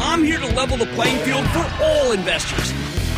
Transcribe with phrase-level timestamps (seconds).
[0.00, 2.72] I'm here to level the playing field for all investors.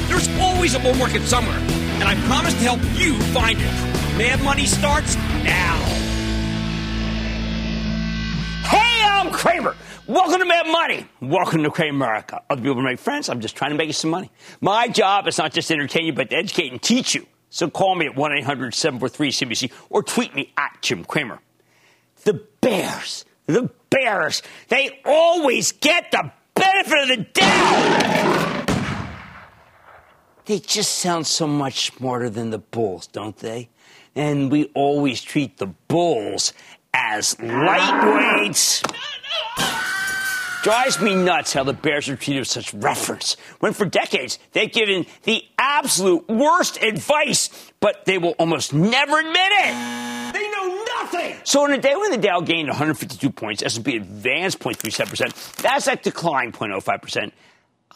[0.09, 4.17] There's always a bull market somewhere, and I promise to help you find it.
[4.17, 5.14] Mad Money starts
[5.45, 5.77] now.
[8.64, 9.77] Hey, I'm Cramer.
[10.06, 11.06] Welcome to Mad Money.
[11.20, 12.42] Welcome to Cramerica.
[12.48, 13.28] Other people make friends.
[13.28, 14.31] I'm just trying to make you some money.
[14.62, 17.27] My job is not just to entertain you, but to educate and teach you.
[17.51, 21.41] So call me at 1 800 743 CNBC or tweet me at Jim Cramer.
[22.25, 28.70] The Bears, the Bears, they always get the benefit of the doubt.
[30.47, 33.69] They just sound so much smarter than the Bulls, don't they?
[34.17, 36.52] And we always treat the Bulls
[36.92, 38.83] as lightweights.
[40.62, 44.70] Drives me nuts how the Bears are treated with such reference, when for decades they've
[44.70, 47.48] given the absolute worst advice,
[47.80, 50.35] but they will almost never admit it.
[50.35, 51.36] They know nothing.
[51.44, 56.02] So in a day when the Dow gained 152 points, S&P advanced 0.37%, That's Nasdaq
[56.02, 57.33] declined 0.05%,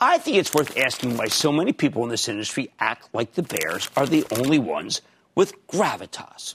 [0.01, 3.43] I think it's worth asking why so many people in this industry act like the
[3.43, 5.03] Bears are the only ones
[5.35, 6.55] with gravitas,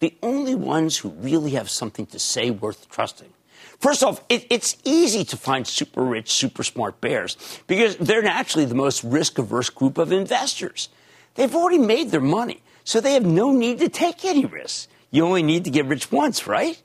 [0.00, 3.32] the only ones who really have something to say worth trusting.
[3.78, 7.36] First off, it, it's easy to find super rich, super smart bears
[7.66, 10.88] because they're naturally the most risk averse group of investors.
[11.34, 14.88] They've already made their money, so they have no need to take any risks.
[15.10, 16.80] You only need to get rich once, right?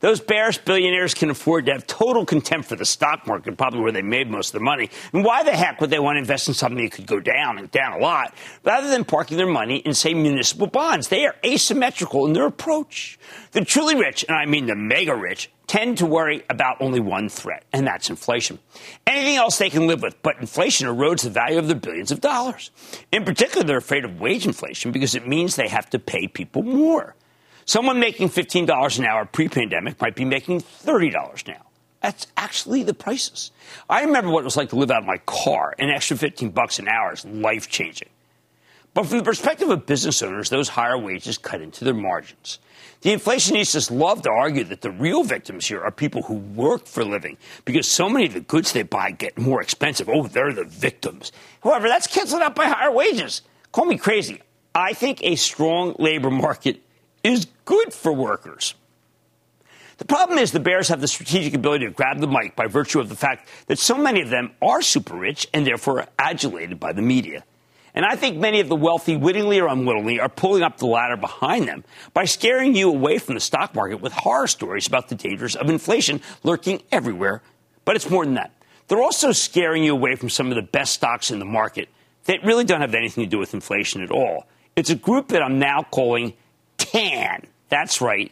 [0.00, 3.92] Those bearish billionaires can afford to have total contempt for the stock market, probably where
[3.92, 4.90] they made most of their money.
[5.12, 7.56] And why the heck would they want to invest in something that could go down
[7.56, 8.34] and down a lot,
[8.64, 11.06] rather than parking their money in, say, municipal bonds?
[11.06, 13.16] They are asymmetrical in their approach.
[13.52, 17.28] The truly rich, and I mean the mega rich, tend to worry about only one
[17.28, 18.58] threat, and that's inflation.
[19.06, 22.20] Anything else they can live with, but inflation erodes the value of their billions of
[22.20, 22.72] dollars.
[23.12, 26.64] In particular, they're afraid of wage inflation because it means they have to pay people
[26.64, 27.14] more.
[27.64, 31.66] Someone making $15 an hour pre pandemic might be making $30 now.
[32.00, 33.52] That's actually the prices.
[33.88, 35.74] I remember what it was like to live out of my car.
[35.78, 38.08] An extra 15 bucks an hour is life changing.
[38.94, 42.58] But from the perspective of business owners, those higher wages cut into their margins.
[43.00, 47.00] The inflationistas love to argue that the real victims here are people who work for
[47.00, 50.08] a living because so many of the goods they buy get more expensive.
[50.08, 51.32] Oh, they're the victims.
[51.62, 53.42] However, that's canceled out by higher wages.
[53.72, 54.42] Call me crazy.
[54.74, 56.82] I think a strong labor market
[57.22, 58.74] is good for workers.
[59.98, 62.98] The problem is the Bears have the strategic ability to grab the mic by virtue
[62.98, 66.92] of the fact that so many of them are super rich and therefore adulated by
[66.92, 67.44] the media.
[67.94, 71.16] And I think many of the wealthy, wittingly or unwittingly, are pulling up the ladder
[71.16, 71.84] behind them
[72.14, 75.68] by scaring you away from the stock market with horror stories about the dangers of
[75.68, 77.42] inflation lurking everywhere.
[77.84, 78.52] But it's more than that.
[78.88, 81.88] They're also scaring you away from some of the best stocks in the market
[82.24, 84.46] that really don't have anything to do with inflation at all.
[84.74, 86.32] It's a group that I'm now calling
[86.92, 87.46] TAN.
[87.70, 88.30] That's right,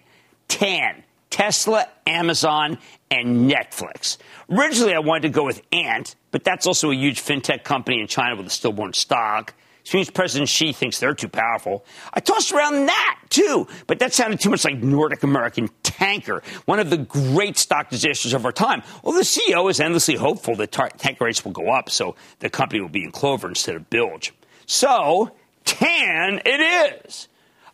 [0.49, 1.03] TAN.
[1.31, 2.77] Tesla, Amazon,
[3.11, 4.19] and Netflix.
[4.51, 8.09] Originally, I wanted to go with Ant, but that's also a huge fintech company in
[8.09, 9.55] China with a stillborn stock.
[9.93, 11.85] Which President Xi thinks they're too powerful.
[12.12, 16.79] I tossed around that too, but that sounded too much like Nordic American Tanker, one
[16.79, 18.83] of the great stock disasters of our time.
[19.03, 22.51] Well, the CEO is endlessly hopeful that tar- tanker rates will go up, so the
[22.51, 24.33] company will be in clover instead of bilge.
[24.67, 25.33] So,
[25.65, 27.29] TAN it is.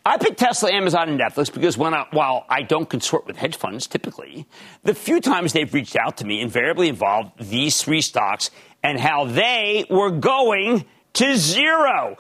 [0.07, 3.57] I picked Tesla, Amazon, and Netflix because when I, while I don't consort with hedge
[3.57, 4.47] funds typically,
[4.85, 8.53] the few times they've reached out to me invariably involved these three stocks
[8.85, 12.19] and how they were going to zero.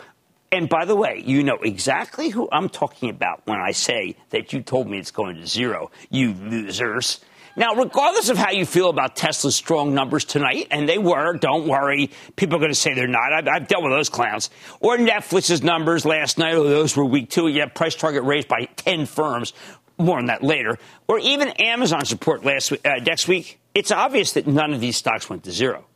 [0.50, 4.52] And by the way, you know exactly who I'm talking about when I say that
[4.52, 7.20] you told me it's going to zero, you losers.
[7.58, 11.66] Now, regardless of how you feel about Tesla's strong numbers tonight, and they were, don't
[11.66, 13.32] worry, people are going to say they're not.
[13.32, 14.50] I've, I've dealt with those clowns.
[14.80, 17.48] Or Netflix's numbers last night, oh, those were weak too.
[17.48, 19.54] Yet price target raised by 10 firms.
[19.96, 20.76] More on that later.
[21.08, 23.58] Or even Amazon's report last week, uh, next week.
[23.74, 25.86] It's obvious that none of these stocks went to zero.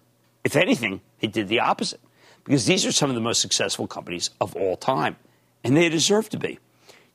[0.44, 2.00] If anything, they did the opposite
[2.44, 5.16] because these are some of the most successful companies of all time,
[5.62, 6.58] and they deserve to be.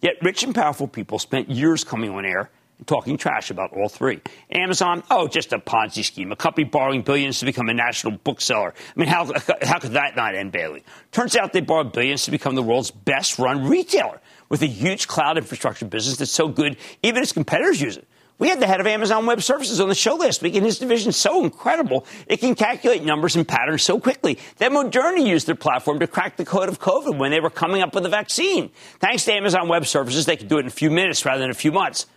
[0.02, 2.52] Yet rich and powerful people spent years coming on air
[2.86, 4.22] talking trash about all three.
[4.52, 8.74] Amazon, oh, just a Ponzi scheme, a company borrowing billions to become a national bookseller.
[8.76, 9.32] I mean, how,
[9.62, 10.84] how could that not end badly?
[11.12, 14.20] Turns out they borrowed billions to become the world's best run retailer
[14.50, 18.08] with a huge cloud infrastructure business that's so good, even its competitors use it.
[18.38, 20.78] We had the head of Amazon Web Services on the show last week, and his
[20.78, 25.48] division is so incredible, it can calculate numbers and patterns so quickly that Moderna used
[25.48, 28.10] their platform to crack the code of COVID when they were coming up with a
[28.10, 28.72] vaccine.
[29.00, 31.50] Thanks to Amazon Web Services, they could do it in a few minutes rather than
[31.50, 32.08] a few months.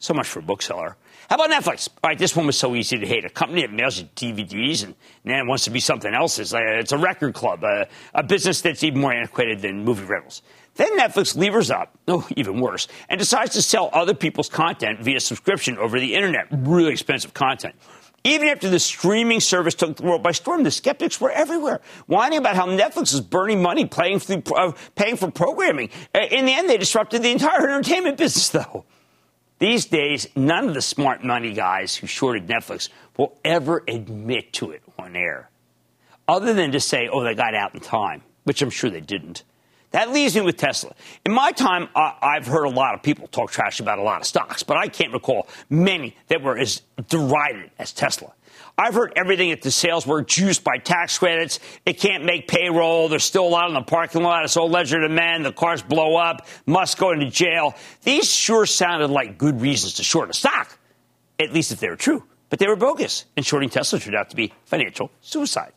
[0.00, 0.96] So much for a bookseller.
[1.28, 1.88] How about Netflix?
[2.02, 3.26] All right, this one was so easy to hate.
[3.26, 4.94] A company that mails you DVDs and
[5.24, 6.38] then wants to be something else.
[6.38, 10.04] It's, like, it's a record club, a, a business that's even more antiquated than movie
[10.04, 10.40] rentals.
[10.76, 15.20] Then Netflix levers up, oh, even worse, and decides to sell other people's content via
[15.20, 16.46] subscription over the internet.
[16.50, 17.74] Really expensive content.
[18.24, 22.38] Even after the streaming service took the world by storm, the skeptics were everywhere, whining
[22.38, 25.90] about how Netflix is burning money through, uh, paying for programming.
[26.14, 28.86] In the end, they disrupted the entire entertainment business, though.
[29.60, 34.70] These days, none of the smart money guys who shorted Netflix will ever admit to
[34.70, 35.50] it on air,
[36.26, 39.44] other than to say, oh, they got out in time, which I'm sure they didn't.
[39.90, 40.94] That leaves me with Tesla.
[41.26, 44.26] In my time, I've heard a lot of people talk trash about a lot of
[44.26, 48.32] stocks, but I can't recall many that were as derided as Tesla.
[48.76, 51.60] I've heard everything that the sales were juiced by tax credits.
[51.84, 53.08] It can't make payroll.
[53.08, 54.44] There's still a lot in the parking lot.
[54.44, 55.44] It's all ledger demand.
[55.44, 56.46] The cars blow up.
[56.66, 57.74] Musk go into jail.
[58.02, 60.78] These sure sounded like good reasons to short a stock,
[61.38, 62.24] at least if they were true.
[62.48, 65.72] But they were bogus, and shorting Tesla turned out to be financial suicide.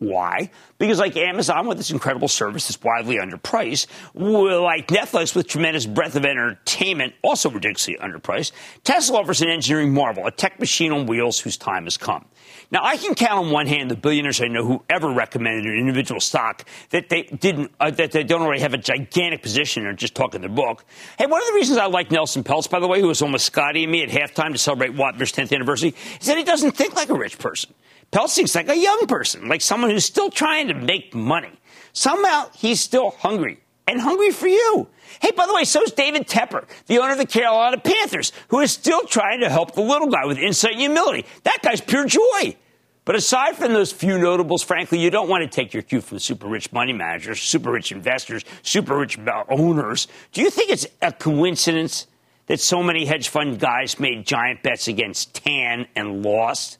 [0.00, 0.50] Why?
[0.78, 6.16] Because like Amazon with its incredible service that's widely underpriced, like Netflix with tremendous breadth
[6.16, 8.52] of entertainment, also ridiculously underpriced,
[8.82, 12.24] Tesla offers an engineering marvel, a tech machine on wheels whose time has come.
[12.70, 15.76] Now, I can count on one hand the billionaires I know who ever recommended an
[15.76, 19.92] individual stock that they didn't, uh, that they don't already have a gigantic position or
[19.92, 20.82] just talking their book.
[21.18, 23.44] Hey, one of the reasons I like Nelson Peltz, by the way, who was almost
[23.44, 26.94] Scotty and me at halftime to celebrate Wapner's 10th anniversary, is that he doesn't think
[26.94, 27.74] like a rich person.
[28.12, 31.52] Peltz thinks like a young person, like someone who's still trying to make money.
[31.92, 34.88] Somehow he's still hungry and hungry for you.
[35.20, 38.60] Hey, by the way, so is David Tepper, the owner of the Carolina Panthers, who
[38.60, 41.26] is still trying to help the little guy with insight and humility.
[41.44, 42.56] That guy's pure joy.
[43.04, 46.18] But aside from those few notables, frankly, you don't want to take your cue from
[46.18, 49.18] super rich money managers, super rich investors, super rich
[49.48, 50.06] owners.
[50.32, 52.06] Do you think it's a coincidence
[52.46, 56.78] that so many hedge fund guys made giant bets against TAN and lost?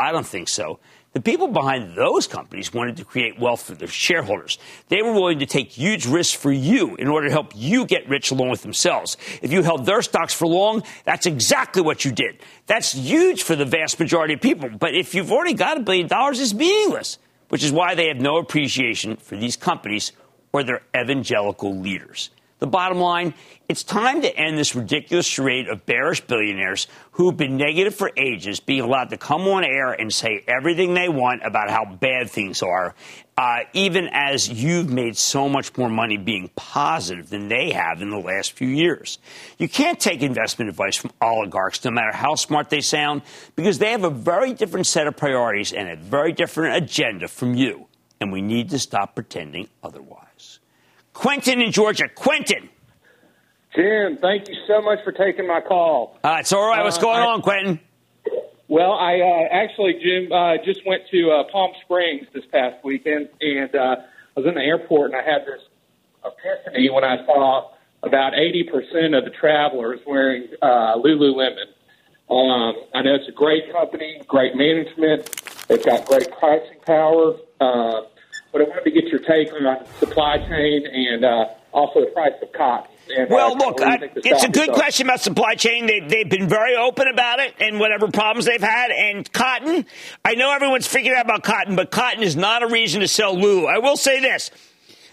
[0.00, 0.80] I don't think so.
[1.12, 4.58] The people behind those companies wanted to create wealth for their shareholders.
[4.88, 8.08] They were willing to take huge risks for you in order to help you get
[8.08, 9.16] rich along with themselves.
[9.42, 12.38] If you held their stocks for long, that's exactly what you did.
[12.66, 14.70] That's huge for the vast majority of people.
[14.70, 17.18] But if you've already got a billion dollars, it's meaningless,
[17.48, 20.12] which is why they have no appreciation for these companies
[20.52, 22.30] or their evangelical leaders.
[22.60, 23.32] The bottom line,
[23.70, 28.60] it's time to end this ridiculous charade of bearish billionaires who've been negative for ages
[28.60, 32.62] being allowed to come on air and say everything they want about how bad things
[32.62, 32.94] are,
[33.38, 38.10] uh, even as you've made so much more money being positive than they have in
[38.10, 39.18] the last few years.
[39.56, 43.22] You can't take investment advice from oligarchs, no matter how smart they sound,
[43.56, 47.54] because they have a very different set of priorities and a very different agenda from
[47.54, 47.86] you.
[48.20, 50.29] And we need to stop pretending otherwise.
[51.20, 52.08] Quentin in Georgia.
[52.08, 52.70] Quentin.
[53.76, 56.16] Jim, thank you so much for taking my call.
[56.24, 56.82] Uh, it's all right.
[56.82, 57.78] What's uh, going uh, I, on, Quentin?
[58.68, 63.28] Well, I uh, actually, Jim, uh, just went to uh, Palm Springs this past weekend,
[63.42, 63.96] and uh,
[64.34, 65.60] I was in the airport, and I had this
[66.24, 67.70] epiphany when I saw
[68.02, 71.66] about 80% of the travelers wearing uh, Lululemon.
[72.30, 75.28] Um, I know it's a great company, great management.
[75.68, 77.34] They've got great pricing power.
[77.60, 78.04] Uh,
[78.52, 82.32] but I wanted to get your take on supply chain and uh, also the price
[82.42, 82.90] of cotton.
[83.16, 85.86] And, uh, well, uh, look, I, it's a good question about supply chain.
[85.86, 88.90] They, they've been very open about it and whatever problems they've had.
[88.90, 89.86] And cotton,
[90.24, 93.36] I know everyone's figuring out about cotton, but cotton is not a reason to sell
[93.38, 93.66] Lulu.
[93.66, 94.50] I will say this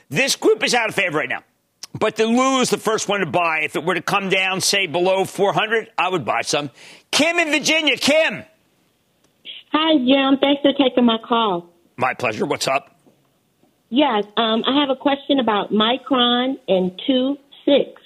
[0.10, 1.44] this group is out of favor right now.
[1.94, 3.62] But the Lulu is the first one to buy.
[3.64, 6.70] If it were to come down, say, below 400, I would buy some.
[7.12, 7.98] Kim in Virginia.
[7.98, 8.44] Kim.
[9.72, 10.38] Hi, Jim.
[10.40, 11.70] Thanks for taking my call.
[11.96, 12.46] My pleasure.
[12.46, 12.97] What's up?
[13.90, 18.02] Yes, um, I have a question about Micron and two six.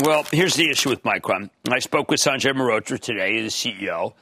[0.00, 1.50] Well, here's the issue with Micron.
[1.68, 4.14] I spoke with Sanjay Mehrotra today, the CEO,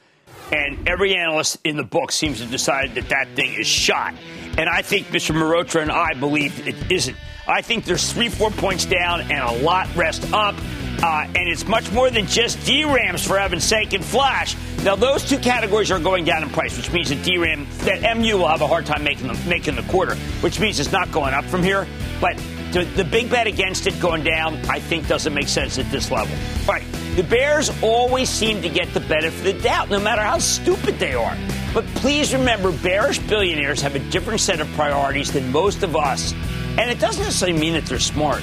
[0.51, 4.13] and every analyst in the book seems to decide that that thing is shot.
[4.57, 5.33] And I think Mr.
[5.33, 7.17] Mehrotra and I believe it isn't.
[7.47, 10.55] I think there's three, four points down and a lot rest up.
[11.03, 14.55] Uh, and it's much more than just DRAMs for heaven's sake and flash.
[14.83, 18.37] Now those two categories are going down in price, which means that DRAM, that MU
[18.37, 21.33] will have a hard time making the, making the quarter, which means it's not going
[21.33, 21.87] up from here.
[22.19, 22.37] But
[22.71, 26.11] the, the big bet against it going down, I think, doesn't make sense at this
[26.11, 26.35] level.
[26.67, 30.21] All right, the Bears always seem to get the benefit of the doubt, no matter
[30.21, 31.35] how stupid they are.
[31.73, 36.33] But please remember, bearish billionaires have a different set of priorities than most of us.
[36.77, 38.41] And it doesn't necessarily mean that they're smart.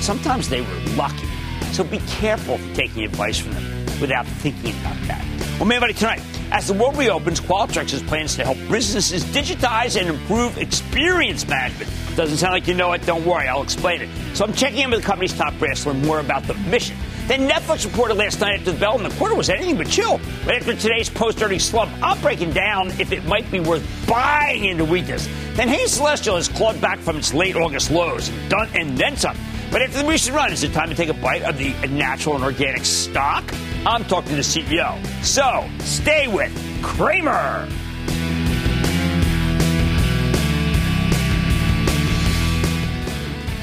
[0.00, 1.26] Sometimes they were lucky.
[1.72, 5.24] So be careful taking advice from them without thinking about that.
[5.58, 6.20] Well, Money tonight.
[6.50, 11.90] As the world reopens, Qualtrics has plans to help businesses digitize and improve experience management.
[12.14, 13.06] Doesn't sound like you know it.
[13.06, 14.08] Don't worry, I'll explain it.
[14.34, 16.96] So I'm checking in with the company's top brass to learn more about the mission.
[17.28, 20.20] Then Netflix reported last night after the bell, and the quarter was anything but chill.
[20.44, 24.84] But after today's post-earnings slump, I'm breaking down if it might be worth buying into
[24.84, 25.28] weakness.
[25.54, 29.16] Then Hain Celestial has clawed back from its late August lows and done and then
[29.16, 29.36] some.
[29.70, 32.34] But after the recent run, is it time to take a bite of the natural
[32.34, 33.44] and organic stock?
[33.86, 35.02] I'm talking to the CEO.
[35.24, 36.52] So stay with
[36.82, 37.68] Cramer.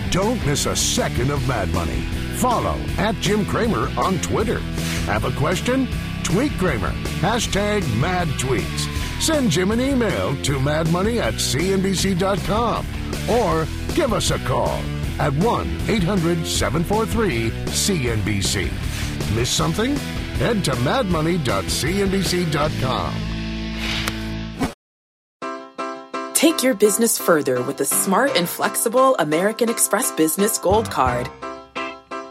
[0.10, 2.19] Don't miss a second of Mad Money.
[2.40, 4.60] Follow at Jim Cramer on Twitter.
[5.08, 5.90] Have a question?
[6.24, 6.92] Tweet Cramer.
[7.20, 8.88] Hashtag mad tweets.
[9.22, 12.86] Send Jim an email to madmoney at cnbc.com
[13.30, 14.82] or give us a call
[15.20, 18.72] at 1 800 743 CNBC.
[19.36, 19.98] Miss something?
[20.38, 23.14] Head to madmoney.cnbc.com.
[26.34, 31.30] Take your business further with the smart and flexible American Express Business Gold Card.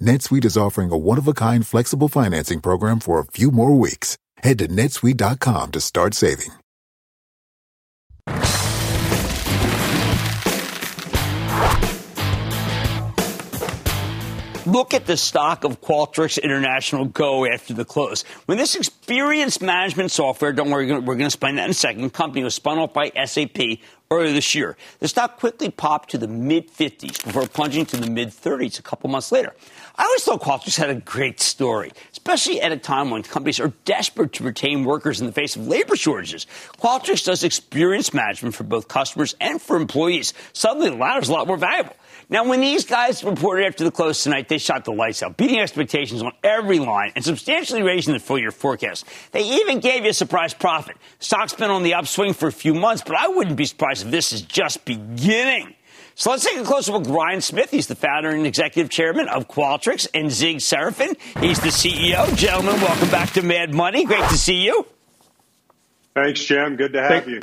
[0.00, 4.16] NetSuite is offering a one-of-a-kind flexible financing program for a few more weeks.
[4.38, 6.50] Head to netsuite.com to start saving.
[14.66, 18.22] Look at the stock of Qualtrics International go after the close.
[18.46, 22.10] When this experience management software, don't worry, we're going to explain that in a second,
[22.12, 23.78] company was spun off by SAP
[24.10, 24.76] earlier this year.
[24.98, 28.82] The stock quickly popped to the mid 50s before plunging to the mid 30s a
[28.82, 29.54] couple months later.
[29.94, 33.72] I always thought Qualtrics had a great story, especially at a time when companies are
[33.84, 36.44] desperate to retain workers in the face of labor shortages.
[36.78, 40.34] Qualtrics does experience management for both customers and for employees.
[40.52, 41.94] Suddenly, the latter is a lot more valuable.
[42.28, 45.60] Now, when these guys reported after the close tonight, they shot the lights out, beating
[45.60, 49.04] expectations on every line and substantially raising the full year forecast.
[49.32, 50.96] They even gave you a surprise profit.
[51.18, 54.10] Stock's been on the upswing for a few months, but I wouldn't be surprised if
[54.10, 55.74] this is just beginning.
[56.18, 57.70] So let's take a closer look at Ryan Smith.
[57.70, 61.14] He's the founder and executive chairman of Qualtrics and Zig Serafin.
[61.40, 62.34] He's the CEO.
[62.36, 64.04] Gentlemen, welcome back to Mad Money.
[64.06, 64.86] Great to see you.
[66.14, 66.76] Thanks, Jim.
[66.76, 67.42] Good to have Thank- you.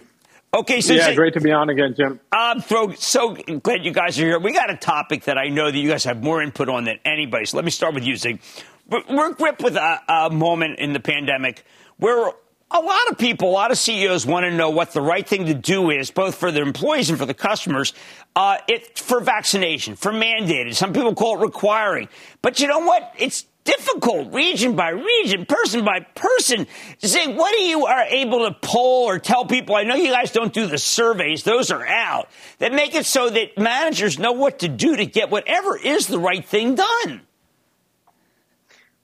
[0.55, 2.19] Okay, so yeah, great to be on again, Jim.
[2.31, 4.39] I'm so glad you guys are here.
[4.39, 6.99] We got a topic that I know that you guys have more input on than
[7.03, 7.45] anybody.
[7.45, 8.39] So let me start with you, Zig.
[8.87, 11.65] We're gripped with a, a moment in the pandemic
[11.97, 12.33] where
[12.69, 15.47] a lot of people, a lot of CEOs want to know what the right thing
[15.47, 17.93] to do is, both for their employees and for the customers.
[18.35, 20.75] Uh, it for vaccination, for mandated.
[20.75, 22.09] Some people call it requiring,
[22.43, 23.13] but you know what?
[23.17, 26.67] It's difficult region by region, person by person
[26.99, 29.75] to say what do you are able to poll or tell people.
[29.75, 32.29] I know you guys don't do the surveys; those are out.
[32.59, 36.19] That make it so that managers know what to do to get whatever is the
[36.19, 37.21] right thing done.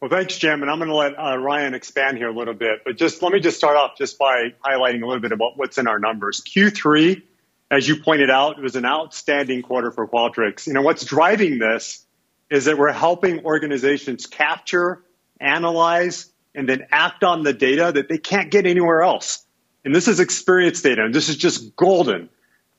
[0.01, 2.83] Well, thanks, Jim, and I'm going to let uh, Ryan expand here a little bit.
[2.85, 5.77] But just let me just start off just by highlighting a little bit about what's
[5.77, 6.39] in our numbers.
[6.39, 7.21] Q3,
[7.69, 10.67] as you pointed out, was an outstanding quarter for Qualtrics.
[10.67, 12.05] You know what's driving this
[12.49, 15.03] is that we're helping organizations capture,
[15.39, 19.45] analyze, and then act on the data that they can't get anywhere else.
[19.85, 22.29] And this is experience data, and this is just golden.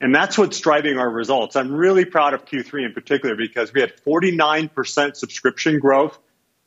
[0.00, 1.56] And that's what's driving our results.
[1.56, 6.18] I'm really proud of Q3 in particular because we had 49% subscription growth.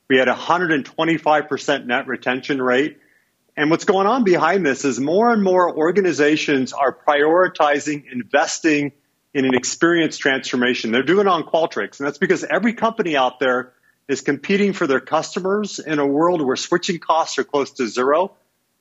[0.08, 3.00] We had 125% net retention rate.
[3.58, 8.92] And what's going on behind this is more and more organizations are prioritizing investing
[9.34, 10.92] in an experience transformation.
[10.92, 12.00] They're doing it on Qualtrics.
[12.00, 13.74] And that's because every company out there
[14.08, 18.34] is competing for their customers in a world where switching costs are close to zero,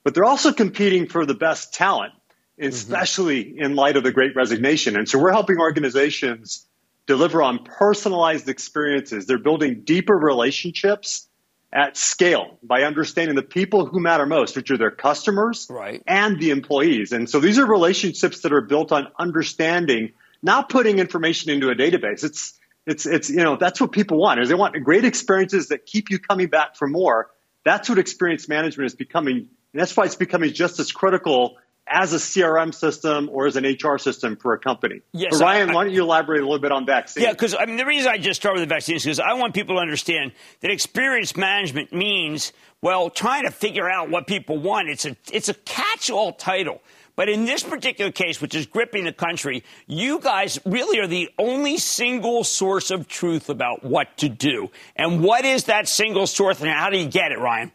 [0.04, 2.68] but they're also competing for the best talent, mm-hmm.
[2.68, 3.62] especially mm-hmm.
[3.62, 4.96] in light of the great resignation.
[4.96, 6.66] And so we're helping organizations
[7.06, 9.26] deliver on personalized experiences.
[9.26, 11.28] They're building deeper relationships
[11.72, 16.02] at scale by understanding the people who matter most, which are their customers right.
[16.06, 17.12] and the employees.
[17.12, 21.74] And so these are relationships that are built on understanding not putting information into a
[21.74, 22.24] database.
[22.24, 25.86] It's it's it's you know that's what people want is they want great experiences that
[25.86, 27.30] keep you coming back for more.
[27.64, 29.48] That's what experience management is becoming, and
[29.80, 31.56] that's why it's becoming just as critical
[31.86, 35.00] as a CRM system or as an HR system for a company.
[35.12, 37.24] Yes, but Ryan, I, why don't you elaborate a little bit on vaccines?
[37.24, 39.34] Yeah, because I mean the reason I just start with the vaccines is because I
[39.34, 44.58] want people to understand that experience management means well trying to figure out what people
[44.58, 44.88] want.
[44.88, 46.82] It's a it's a catch-all title.
[47.14, 51.28] But in this particular case, which is gripping the country, you guys really are the
[51.38, 54.70] only single source of truth about what to do.
[54.96, 57.70] And what is that single source and how do you get it, Ryan?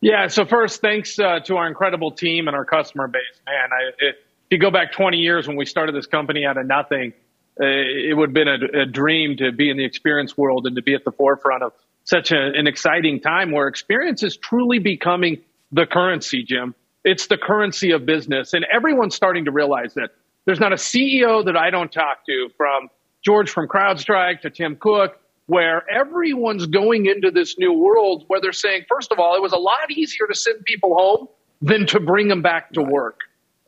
[0.00, 3.22] Yeah, so first, thanks uh, to our incredible team and our customer base.
[3.46, 6.56] Man, I, it, if you go back 20 years when we started this company out
[6.56, 7.12] of nothing,
[7.60, 10.74] uh, it would have been a, a, dream to be in the experience world and
[10.76, 11.72] to be at the forefront of
[12.04, 16.74] such a, an exciting time where experience is truly becoming the currency, Jim.
[17.04, 18.54] It's the currency of business.
[18.54, 20.10] And everyone's starting to realize that.
[20.44, 22.88] There's not a CEO that I don't talk to from
[23.24, 28.52] George from CrowdStrike to Tim Cook, where everyone's going into this new world where they're
[28.52, 31.28] saying, first of all, it was a lot easier to send people home
[31.60, 33.20] than to bring them back to work.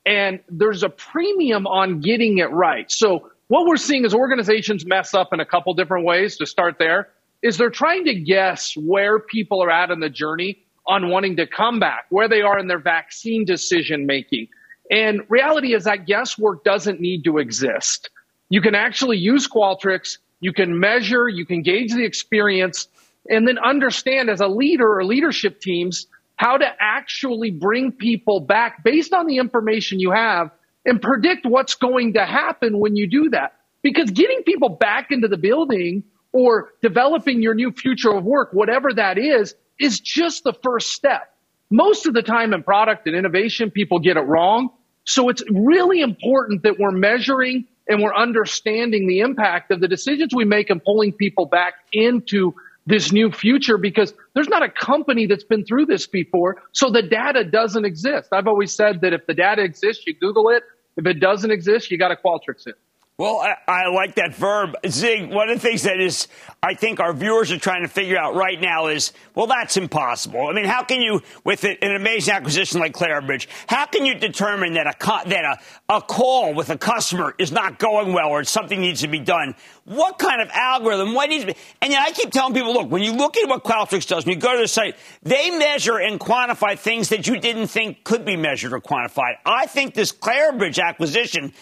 [0.04, 2.90] And there's a premium on getting it right.
[2.90, 6.76] So what we're seeing is organizations mess up in a couple different ways to start
[6.78, 7.08] there
[7.42, 11.46] is they're trying to guess where people are at in the journey on wanting to
[11.46, 14.48] come back, where they are in their vaccine decision making.
[14.90, 18.10] And reality is that guesswork doesn't need to exist.
[18.50, 20.18] You can actually use Qualtrics.
[20.40, 22.88] You can measure, you can gauge the experience,
[23.30, 28.84] and then understand as a leader or leadership teams how to actually bring people back
[28.84, 30.50] based on the information you have
[30.84, 33.54] and predict what's going to happen when you do that.
[33.82, 38.92] Because getting people back into the building or developing your new future of work, whatever
[38.92, 41.34] that is, is just the first step.
[41.70, 44.70] Most of the time in product and innovation, people get it wrong.
[45.04, 50.34] So it's really important that we're measuring and we're understanding the impact of the decisions
[50.34, 52.54] we make and pulling people back into
[52.86, 56.62] this new future because there's not a company that's been through this before.
[56.72, 58.28] So the data doesn't exist.
[58.32, 60.62] I've always said that if the data exists, you Google it.
[60.96, 62.76] If it doesn't exist, you got to Qualtrics it.
[63.16, 64.74] Well, I, I, like that verb.
[64.88, 66.26] Zig, one of the things that is,
[66.60, 70.48] I think our viewers are trying to figure out right now is, well, that's impossible.
[70.48, 74.72] I mean, how can you, with an amazing acquisition like Clarabridge, how can you determine
[74.72, 78.80] that a, that a, a call with a customer is not going well or something
[78.80, 79.54] needs to be done?
[79.84, 81.14] What kind of algorithm?
[81.14, 81.58] What needs to be?
[81.82, 84.34] And yet I keep telling people, look, when you look at what Qualtrics does, when
[84.34, 88.24] you go to the site, they measure and quantify things that you didn't think could
[88.24, 89.34] be measured or quantified.
[89.46, 91.52] I think this Clarabridge acquisition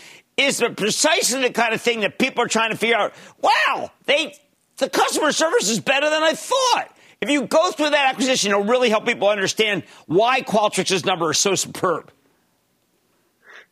[0.42, 3.14] is precisely the kind of thing that people are trying to figure out.
[3.40, 4.34] Wow, they
[4.78, 6.96] the customer service is better than I thought.
[7.20, 11.38] If you go through that acquisition, it'll really help people understand why Qualtrics' number is
[11.38, 12.10] so superb.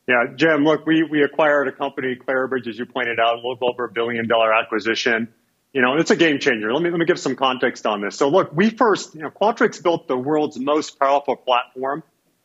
[0.06, 3.58] Yeah, Jim, look, we, we acquired a company, Clarabridge, as you pointed out, a little
[3.62, 5.28] over a billion dollar acquisition.
[5.72, 6.72] You know, it's a game changer.
[6.72, 8.16] Let me, let me give some context on this.
[8.16, 12.02] So look, we first, you know, Qualtrics built the world's most powerful platform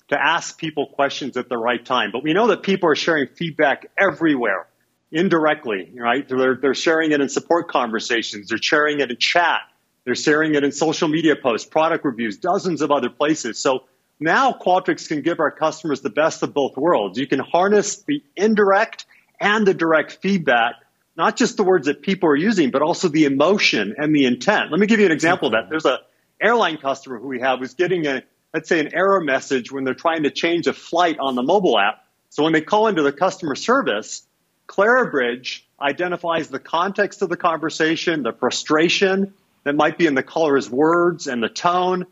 [0.09, 2.11] to ask people questions at the right time.
[2.11, 4.67] But we know that people are sharing feedback everywhere,
[5.11, 6.27] indirectly, right?
[6.27, 8.49] They're, they're sharing it in support conversations.
[8.49, 9.61] They're sharing it in chat.
[10.03, 13.57] They're sharing it in social media posts, product reviews, dozens of other places.
[13.57, 13.85] So
[14.19, 17.17] now Qualtrics can give our customers the best of both worlds.
[17.17, 19.05] You can harness the indirect
[19.39, 20.75] and the direct feedback
[21.15, 24.71] not just the words that people are using, but also the emotion and the intent.
[24.71, 25.63] Let me give you an example of that.
[25.63, 25.69] Mm-hmm.
[25.69, 25.99] There's a
[26.41, 28.23] airline customer who we have who's getting a,
[28.55, 31.77] let's say, an error message when they're trying to change a flight on the mobile
[31.77, 32.05] app.
[32.29, 34.25] So when they call into the customer service,
[34.65, 39.33] Clarabridge identifies the context of the conversation, the frustration
[39.65, 42.05] that might be in the caller's words and the tone.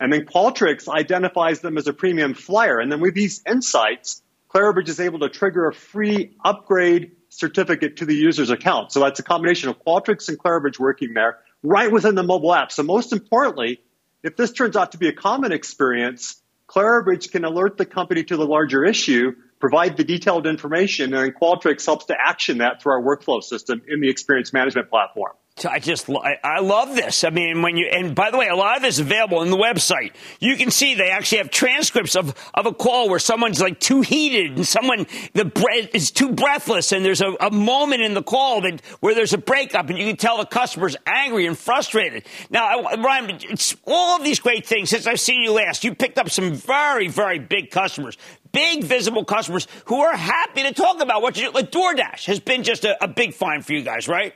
[0.00, 2.80] And then Qualtrics identifies them as a premium flyer.
[2.80, 8.06] And then with these insights, Clarabridge is able to trigger a free upgrade certificate to
[8.06, 8.90] the user's account.
[8.90, 12.72] So that's a combination of Qualtrics and Clarabridge working there right within the mobile app.
[12.72, 13.82] So most importantly,
[14.22, 18.36] if this turns out to be a common experience, Clarabridge can alert the company to
[18.36, 23.02] the larger issue, provide the detailed information, and Qualtrics helps to action that through our
[23.02, 25.32] workflow system in the experience management platform.
[25.68, 27.22] I just I, I, love this.
[27.24, 29.50] I mean, when you and by the way, a lot of this is available on
[29.50, 30.12] the website.
[30.38, 34.00] You can see they actually have transcripts of of a call where someone's like too
[34.00, 38.22] heated and someone the breath is too breathless, and there's a, a moment in the
[38.22, 42.24] call that where there's a breakup, and you can tell the customer's angry and frustrated.
[42.48, 45.84] Now, Ryan, it's all of these great things since I've seen you last.
[45.84, 48.16] You picked up some very very big customers,
[48.52, 51.50] big visible customers who are happy to talk about what you do.
[51.52, 54.32] Like DoorDash has been just a, a big find for you guys, right?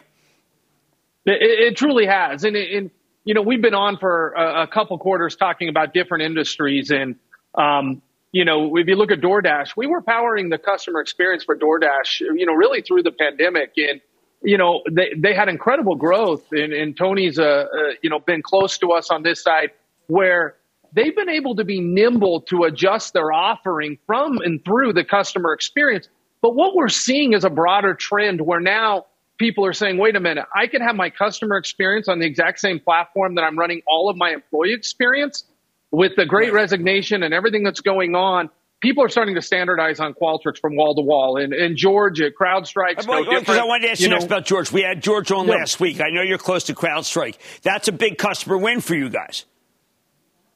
[1.27, 2.91] It, it truly has, and, and
[3.25, 7.17] you know we've been on for a, a, couple quarters talking about different industries, and
[7.55, 11.57] um, you know if you look at DoorDash, we were powering the customer experience for
[11.57, 14.01] DoorDash, you know, really through the pandemic, and
[14.43, 17.67] you know they they had incredible growth, and, and Tony's uh, uh
[18.03, 19.71] you know been close to us on this side
[20.09, 20.57] where
[20.93, 25.55] they've been able to be nimble to adjust their offering from and through the customer
[25.55, 26.09] experience.
[26.43, 29.07] But what we're seeing is a broader trend where now
[29.39, 32.61] people are saying, wait a minute, I can have my customer experience on the exact
[32.61, 35.45] same platform that I'm running all of my employee experience
[35.91, 36.63] with the great right.
[36.63, 38.51] resignation and everything that's going on.
[38.81, 41.39] People are starting to standardize on Qualtrics from wall to wall.
[41.39, 44.45] And, and George at CrowdStrike's no Because I wanted to ask you, you next about
[44.45, 44.71] George.
[44.71, 45.55] We had George on yeah.
[45.55, 46.01] last week.
[46.01, 47.37] I know you're close to CrowdStrike.
[47.63, 49.47] That's a big customer win for you guys.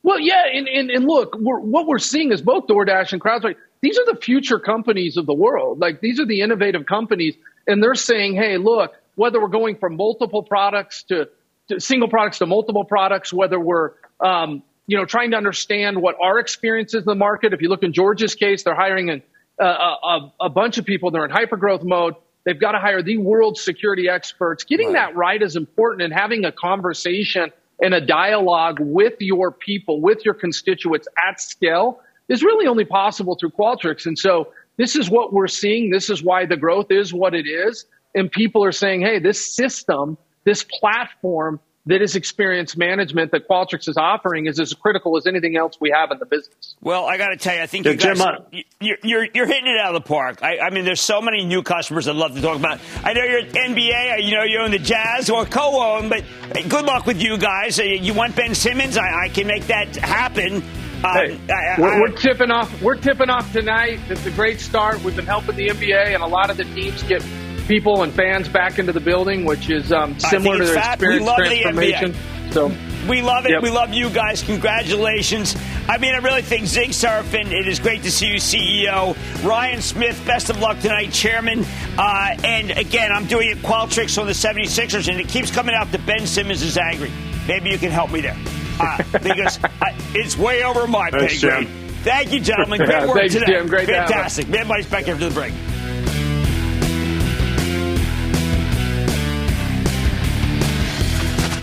[0.02, 3.56] Well, yeah, and, and, and look, we're, what we're seeing is both DoorDash and CrowdStrike.
[3.80, 5.78] These are the future companies of the world.
[5.78, 7.34] Like these are the innovative companies
[7.68, 11.28] and they're saying, hey, look, whether we're going from multiple products to,
[11.68, 16.16] to single products to multiple products, whether we're um, you know trying to understand what
[16.20, 17.52] our experience is in the market.
[17.52, 19.22] If you look in George's case, they're hiring an,
[19.60, 21.10] uh, a, a bunch of people.
[21.10, 22.14] They're in hypergrowth mode.
[22.44, 24.64] They've got to hire the world's security experts.
[24.64, 25.12] Getting right.
[25.12, 30.24] that right is important, and having a conversation and a dialogue with your people, with
[30.24, 34.06] your constituents at scale is really only possible through Qualtrics.
[34.06, 35.90] And so this is what we're seeing.
[35.90, 37.84] This is why the growth is what it is.
[38.14, 43.88] And people are saying, hey, this system, this platform that is experience management that Qualtrics
[43.88, 46.76] is offering is as critical as anything else we have in the business.
[46.82, 48.44] Well, I got to tell you, I think you guys, uh,
[48.78, 50.42] you're, you're, you're, hitting it out of the park.
[50.42, 52.80] I, I, mean, there's so many new customers I'd love to talk about.
[53.02, 56.24] I know you're at NBA, you know you're in the Jazz or co-own, but
[56.68, 57.80] good luck with you guys.
[57.80, 58.98] Uh, you want Ben Simmons?
[58.98, 60.62] I, I can make that happen.
[61.04, 62.82] Um, hey, I, we're, we're, tipping off.
[62.82, 64.00] We're tipping off tonight.
[64.08, 65.00] It's a great start.
[65.04, 67.24] We've been helping the NBA and a lot of the teams get
[67.68, 71.30] people and fans back into the building, which is um, similar to their fact, experience
[71.36, 72.14] transformation.
[72.50, 72.72] So
[73.08, 73.52] we love it.
[73.52, 73.62] Yep.
[73.62, 74.42] We love you guys.
[74.42, 75.54] Congratulations.
[75.88, 79.16] I mean, I really think Zig Serafin, it is great to see you, CEO.
[79.46, 81.64] Ryan Smith, best of luck tonight, Chairman.
[81.96, 85.92] Uh, and again, I'm doing it Qualtrics on the 76ers, and it keeps coming out
[85.92, 87.12] that Ben Simmons is angry.
[87.46, 88.36] Maybe you can help me there
[88.80, 91.68] uh, because I, it's way over my pay grade.
[92.02, 92.78] Thank you, gentlemen.
[92.78, 93.46] Great work Thanks, today.
[93.46, 93.66] Jim.
[93.66, 94.48] Great Fantastic.
[94.48, 95.52] Man, Mike's back after the break.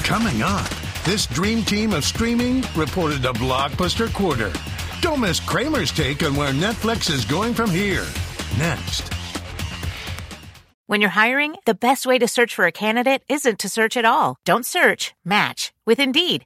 [0.03, 0.69] Coming up,
[1.03, 4.53] this dream team of streaming reported a blockbuster quarter.
[5.01, 8.05] Don't miss Cramer's take on where Netflix is going from here.
[8.57, 9.11] Next.
[10.87, 14.05] When you're hiring, the best way to search for a candidate isn't to search at
[14.05, 14.37] all.
[14.45, 16.45] Don't search, match with Indeed.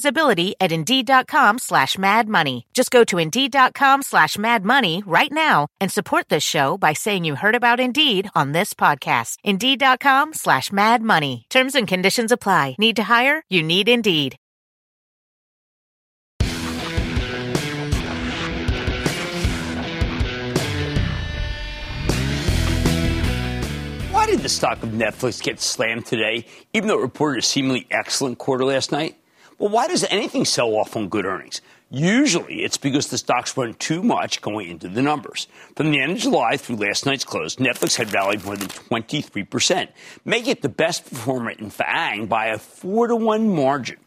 [0.00, 2.66] visibility at Indeed.com slash Mad Money.
[2.72, 7.24] Just go to Indeed.com slash Mad Money right now and support this show by saying
[7.26, 9.36] you heard about Indeed on this podcast.
[9.44, 11.44] Indeed.com slash Mad Money.
[11.50, 12.76] Terms and conditions apply.
[12.78, 13.42] Need to hire?
[13.50, 14.36] You need Indeed.
[24.12, 27.86] Why did the stock of Netflix get slammed today, even though it reported a seemingly
[27.90, 29.19] excellent quarter last night?
[29.60, 31.60] Well, why does anything sell off on good earnings?
[31.90, 35.48] Usually it's because the stocks run too much going into the numbers.
[35.76, 39.88] From the end of July through last night's close, Netflix had rallied more than 23%,
[40.24, 43.98] making it the best performer in FAANG by a 4 to 1 margin.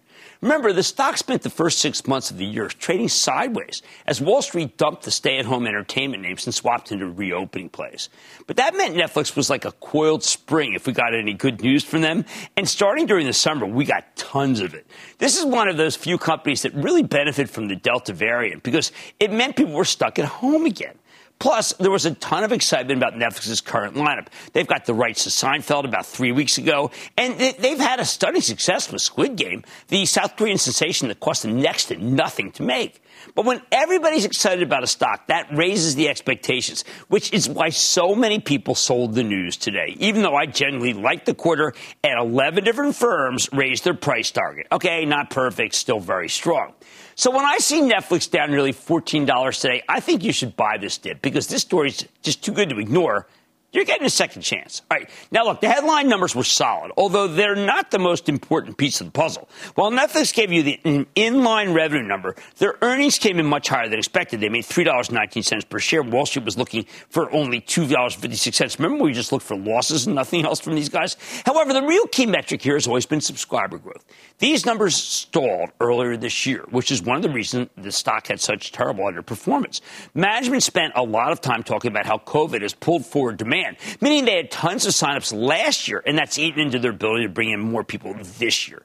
[0.43, 4.41] Remember, the stock spent the first six months of the year trading sideways as Wall
[4.41, 8.09] Street dumped the stay at home entertainment names and swapped into reopening plays.
[8.45, 11.85] But that meant Netflix was like a coiled spring if we got any good news
[11.85, 12.25] from them.
[12.57, 14.85] And starting during the summer, we got tons of it.
[15.17, 18.91] This is one of those few companies that really benefit from the Delta variant because
[19.21, 20.99] it meant people were stuck at home again.
[21.43, 24.27] Plus, there was a ton of excitement about Netflix's current lineup.
[24.53, 28.39] They've got the rights to Seinfeld about three weeks ago, and they've had a stunning
[28.39, 32.63] success with Squid Game, the South Korean sensation that cost them next to nothing to
[32.63, 33.03] make.
[33.35, 38.15] But when everybody's excited about a stock, that raises the expectations, which is why so
[38.15, 39.97] many people sold the news today.
[39.99, 41.73] Even though I generally like the quarter,
[42.05, 44.67] and 11 different firms raised their price target.
[44.71, 46.73] Okay, not perfect, still very strong.
[47.15, 50.97] So when I see Netflix down nearly $14 today, I think you should buy this
[50.97, 53.27] dip because this story is just too good to ignore
[53.73, 54.83] you're getting a second chance.
[54.89, 55.09] All right.
[55.31, 59.07] Now, look, the headline numbers were solid, although they're not the most important piece of
[59.07, 59.49] the puzzle.
[59.73, 60.79] While Netflix gave you the
[61.15, 64.41] inline revenue number, their earnings came in much higher than expected.
[64.41, 66.03] They made $3.19 per share.
[66.03, 68.77] Wall Street was looking for only $2.56.
[68.77, 71.17] Remember, we just looked for losses and nothing else from these guys?
[71.43, 74.05] However, the real key metric here has always been subscriber growth.
[74.43, 78.41] These numbers stalled earlier this year, which is one of the reasons the stock had
[78.41, 79.79] such terrible underperformance.
[80.13, 84.25] Management spent a lot of time talking about how COVID has pulled forward demand meaning
[84.25, 87.51] they had tons of signups last year, and that's eaten into their ability to bring
[87.51, 88.83] in more people this year.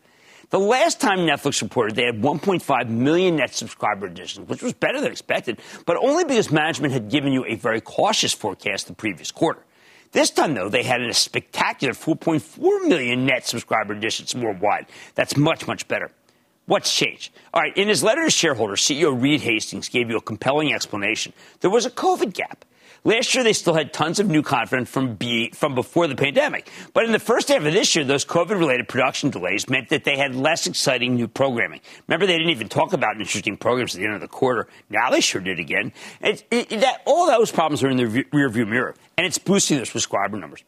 [0.50, 5.00] The last time Netflix reported, they had 1.5 million net subscriber additions, which was better
[5.00, 9.32] than expected, but only because management had given you a very cautious forecast the previous
[9.32, 9.64] quarter.
[10.12, 14.86] This time, though, they had a spectacular 4.4 million net subscriber additions worldwide.
[15.14, 16.10] That's much, much better.
[16.66, 17.32] What's changed?
[17.54, 21.32] All right, in his letter to shareholders, CEO Reed Hastings gave you a compelling explanation.
[21.60, 22.64] There was a COVID gap.
[23.04, 26.70] Last year, they still had tons of new content from, B, from before the pandemic.
[26.92, 30.04] But in the first half of this year, those COVID related production delays meant that
[30.04, 31.80] they had less exciting new programming.
[32.06, 34.68] Remember, they didn't even talk about interesting programs at the end of the quarter.
[34.90, 35.92] Now they sure did again.
[36.20, 39.86] It, it, that, all those problems are in the rearview mirror, and it's boosting their
[39.86, 40.64] subscriber numbers.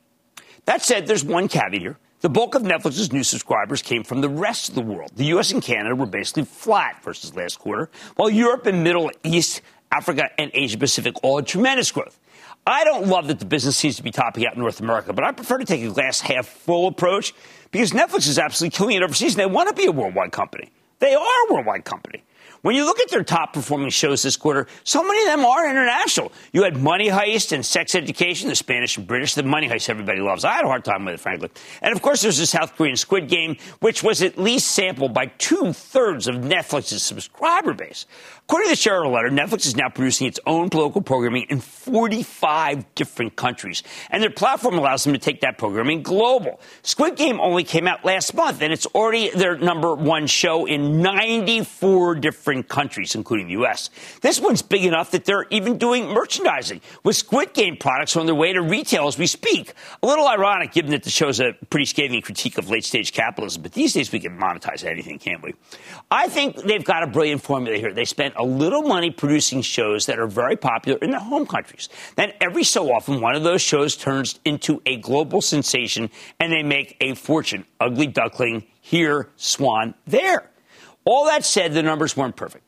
[0.66, 1.98] That said, there's one caveat here.
[2.20, 5.10] The bulk of Netflix's new subscribers came from the rest of the world.
[5.16, 9.62] The US and Canada were basically flat versus last quarter, while Europe and Middle East
[9.90, 12.18] Africa, and Asia Pacific all had tremendous growth.
[12.66, 15.24] I don't love that the business seems to be topping out in North America, but
[15.24, 17.34] I prefer to take a glass half full approach
[17.70, 20.70] because Netflix is absolutely killing it overseas and they want to be a worldwide company.
[20.98, 22.22] They are a worldwide company.
[22.62, 25.70] When you look at their top performing shows this quarter, so many of them are
[25.70, 26.30] international.
[26.52, 29.32] You had Money Heist and Sex Education, the Spanish and British.
[29.32, 30.44] The Money Heist everybody loves.
[30.44, 31.48] I had a hard time with it, frankly.
[31.80, 35.26] And of course, there's the South Korean Squid Game, which was at least sampled by
[35.38, 38.04] two thirds of Netflix's subscriber base.
[38.44, 42.94] According to the shareholder letter, Netflix is now producing its own local programming in 45
[42.94, 46.60] different countries, and their platform allows them to take that programming global.
[46.82, 51.00] Squid Game only came out last month, and it's already their number one show in
[51.00, 53.90] 94 different countries, including the U.S.
[54.20, 58.34] This one's big enough that they're even doing merchandising, with Squid Game products on their
[58.34, 59.72] way to retail as we speak.
[60.02, 63.62] A little ironic, given that the show's a pretty scathing critique of late stage capitalism,
[63.62, 65.54] but these days we can monetize anything, can't we?
[66.10, 67.92] I think they've got a brilliant formula here.
[67.92, 71.88] They spent a little money producing shows that are very popular in their home countries.
[72.16, 76.62] Then every so often, one of those shows turns into a global sensation and they
[76.62, 77.64] make a fortune.
[77.80, 80.49] Ugly Duckling here, Swan there.
[81.10, 82.64] All that said, the numbers weren't perfect.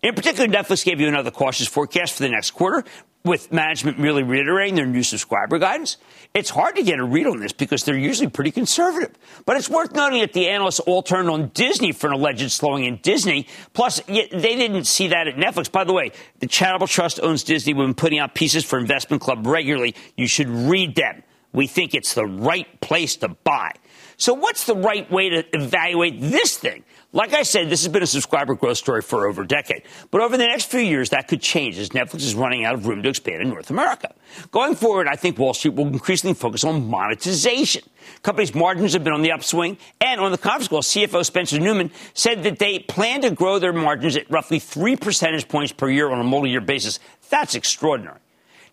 [0.00, 2.84] In particular, Netflix gave you another cautious forecast for the next quarter,
[3.22, 5.98] with management merely reiterating their new subscriber guidance.
[6.32, 9.14] It's hard to get a read on this because they're usually pretty conservative.
[9.44, 12.86] But it's worth noting that the analysts all turned on Disney for an alleged slowing
[12.86, 13.46] in Disney.
[13.74, 15.70] Plus, they didn't see that at Netflix.
[15.70, 17.74] By the way, the Charitable Trust owns Disney.
[17.74, 19.94] We've been putting out pieces for Investment Club regularly.
[20.16, 21.22] You should read them.
[21.52, 23.72] We think it's the right place to buy.
[24.16, 26.84] So, what's the right way to evaluate this thing?
[27.14, 29.84] Like I said, this has been a subscriber growth story for over a decade.
[30.10, 32.88] But over the next few years, that could change as Netflix is running out of
[32.88, 34.12] room to expand in North America.
[34.50, 37.84] Going forward, I think Wall Street will increasingly focus on monetization.
[38.22, 41.92] Companies' margins have been on the upswing, and on the conference call, CFO Spencer Neumann
[42.14, 46.10] said that they plan to grow their margins at roughly three percentage points per year
[46.10, 46.98] on a multi-year basis.
[47.30, 48.18] That's extraordinary.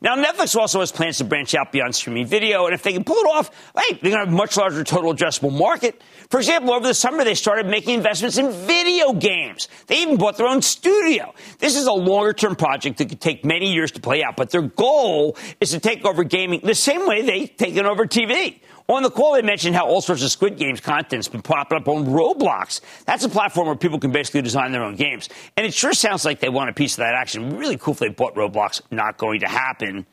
[0.03, 3.03] Now, Netflix also has plans to branch out beyond streaming video, and if they can
[3.03, 6.01] pull it off, hey, they're going to have a much larger total addressable market.
[6.31, 9.67] For example, over the summer, they started making investments in video games.
[9.85, 11.35] They even bought their own studio.
[11.59, 14.49] This is a longer term project that could take many years to play out, but
[14.49, 18.59] their goal is to take over gaming the same way they've taken over TV.
[18.91, 21.87] On the call, they mentioned how all sorts of Squid Games content's been popping up
[21.87, 22.81] on Roblox.
[23.05, 25.29] That's a platform where people can basically design their own games.
[25.55, 27.55] And it sure sounds like they want a piece of that action.
[27.55, 28.81] Really cool if they bought Roblox.
[28.91, 30.05] Not going to happen.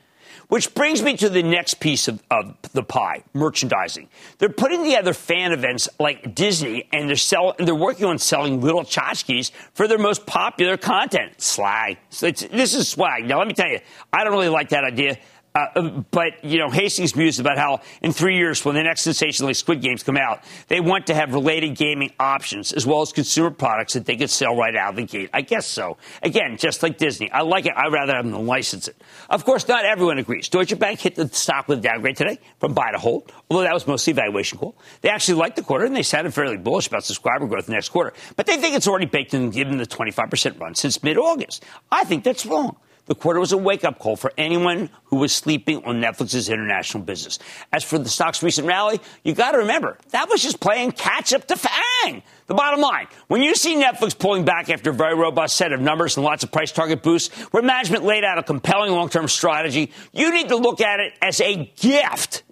[0.47, 4.09] Which brings me to the next piece of, of, the pie, merchandising.
[4.39, 8.83] They're putting together fan events like Disney, and they're sell, they're working on selling little
[8.83, 11.41] tchotchkes for their most popular content.
[11.41, 11.99] Slag.
[12.11, 13.27] So this is swag.
[13.27, 13.81] Now, let me tell you,
[14.13, 15.19] I don't really like that idea.
[15.55, 19.53] Uh, but, you know, Hastings mused about how in three years, when the next sensational
[19.55, 23.51] Squid Games come out, they want to have related gaming options as well as consumer
[23.51, 25.31] products that they could sell right out of the gate.
[25.33, 25.97] I guess so.
[26.23, 27.31] Again, just like Disney.
[27.33, 27.73] I like it.
[27.77, 28.97] I'd rather have them license it.
[29.31, 30.49] Of course, not everyone agrees.
[30.49, 33.75] Deutsche Bank hit the stock with a downgrade today from buy to hold, although that
[33.75, 34.77] was mostly valuation call.
[35.01, 38.13] They actually liked the quarter and they sounded fairly bullish about subscriber growth next quarter,
[38.37, 41.65] but they think it's already baked in given the 25% run since mid August.
[41.91, 42.77] I think that's wrong.
[43.09, 47.03] The quarter was a wake up call for anyone who was sleeping on Netflix's international
[47.03, 47.39] business.
[47.73, 51.33] As for the stock's recent rally, you got to remember that was just playing catch
[51.33, 52.23] up to Fang.
[52.49, 55.81] The bottom line, when you see Netflix pulling back after a very robust set of
[55.81, 59.27] numbers and lots of price target boosts, where management laid out a compelling long term
[59.27, 62.43] strategy, you need to look at it as a gift.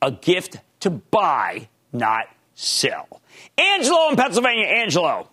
[0.00, 3.20] A gift to buy, not sell.
[3.58, 4.66] Angelo in Pennsylvania.
[4.66, 5.28] Angelo.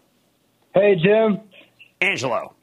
[0.73, 1.39] Hey, Jim.
[2.01, 2.53] Angelo.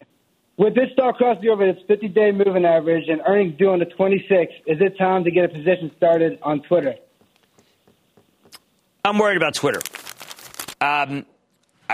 [0.58, 3.86] With this stock crossing over its 50 day moving average and earnings due on the
[3.86, 6.94] 26th, is it time to get a position started on Twitter?
[9.04, 9.80] I'm worried about Twitter.
[10.80, 11.26] Um,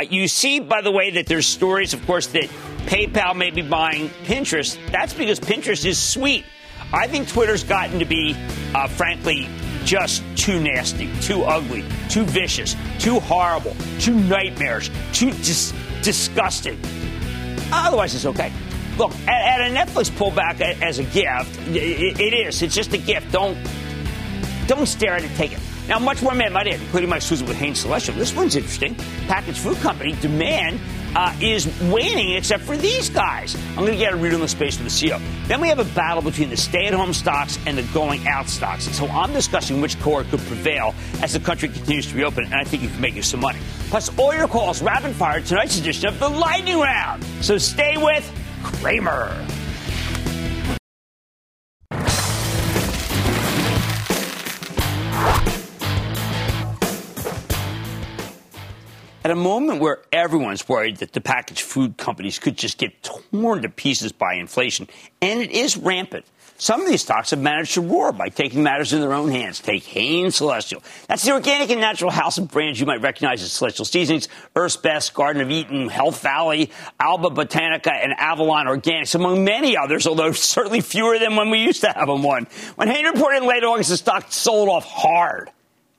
[0.09, 2.45] you see, by the way, that there's stories, of course, that
[2.87, 4.79] PayPal may be buying Pinterest.
[4.91, 6.45] That's because Pinterest is sweet.
[6.93, 8.37] I think Twitter's gotten to be,
[8.75, 9.49] uh, frankly,
[9.85, 16.81] just too nasty, too ugly, too vicious, too horrible, too nightmarish, too dis- disgusting.
[17.73, 18.53] Otherwise, it's okay.
[18.99, 22.63] Look, at, at a Netflix pullback as a gift, it, it is.
[22.63, 23.33] It's just a gift.
[23.33, 23.57] Don't
[24.67, 25.35] don't stare at it.
[25.35, 25.59] Take it.
[25.89, 28.15] Now, much more man might add, including my Susan with Hain Celestial.
[28.15, 28.95] This one's interesting.
[29.27, 30.81] Packaged food company demand
[31.15, 33.55] uh, is waning, except for these guys.
[33.71, 35.21] I'm going to get a read on the space with the CEO.
[35.47, 38.87] Then we have a battle between the stay-at-home stocks and the going-out stocks.
[38.87, 42.55] And so I'm discussing which core could prevail as the country continues to reopen, and
[42.55, 43.59] I think you can make you some money.
[43.89, 47.25] Plus, all your calls rapid fire tonight's edition of the Lightning Round.
[47.41, 48.31] So stay with
[48.63, 49.62] Cramer.
[59.25, 63.63] At a moment where everyone's worried that the packaged food companies could just get torn
[63.63, 64.89] to pieces by inflation,
[65.21, 66.25] and it is rampant,
[66.59, 69.61] some of these stocks have managed to roar by taking matters in their own hands.
[69.61, 70.83] Take Hain Celestial.
[71.09, 74.77] That's the organic and natural house of brands you might recognize as Celestial Seasonings, Earth's
[74.77, 80.33] Best, Garden of Eden, Health Valley, Alba Botanica, and Avalon Organics, among many others, although
[80.33, 82.47] certainly fewer than when we used to have them one.
[82.75, 85.51] When Hain reported in late August, the stock sold off hard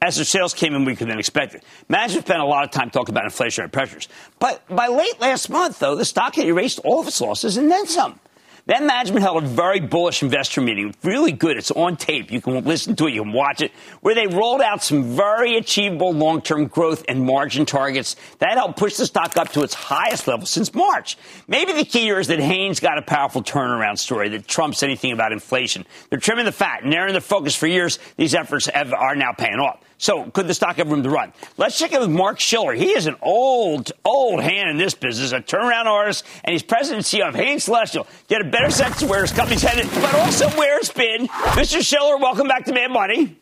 [0.03, 1.63] as their sales came in weaker than expected.
[1.87, 4.09] Management spent a lot of time talking about inflationary pressures.
[4.37, 7.71] But by late last month, though, the stock had erased all of its losses and
[7.71, 8.19] then some.
[8.65, 11.57] Then management held a very bullish investor meeting, really good.
[11.57, 12.31] It's on tape.
[12.31, 15.57] You can listen to it, you can watch it, where they rolled out some very
[15.57, 18.15] achievable long term growth and margin targets.
[18.39, 21.17] That helped push the stock up to its highest level since March.
[21.45, 25.11] Maybe the key here is that Hain's got a powerful turnaround story that trumps anything
[25.11, 25.85] about inflation.
[26.09, 27.99] They're trimming the fat, narrowing the focus for years.
[28.15, 29.81] These efforts have, are now paying off.
[29.97, 31.34] So could the stock have room to run?
[31.58, 32.73] Let's check in with Mark Schiller.
[32.73, 37.12] He is an old, old hand in this business, a turnaround artist, and he's president
[37.13, 38.08] and CEO of Hain Celestial.
[38.27, 41.27] Get a better sense of where his company's headed, but also where it's been.
[41.27, 41.82] Mr.
[41.82, 43.38] Schiller, welcome back to Mad Money.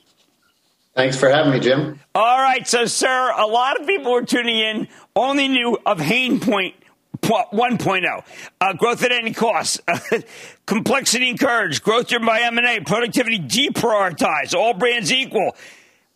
[0.94, 2.00] Thanks for having me, Jim.
[2.14, 6.40] All right, so sir, a lot of people were tuning in only knew of Hain
[6.40, 6.76] Point
[7.22, 8.24] 1.0.
[8.60, 9.82] Uh, growth at any cost.
[10.66, 11.84] complexity encouraged.
[11.84, 12.82] Growth driven by M&A.
[12.82, 14.54] Productivity deprioritized.
[14.54, 15.56] All brands equal.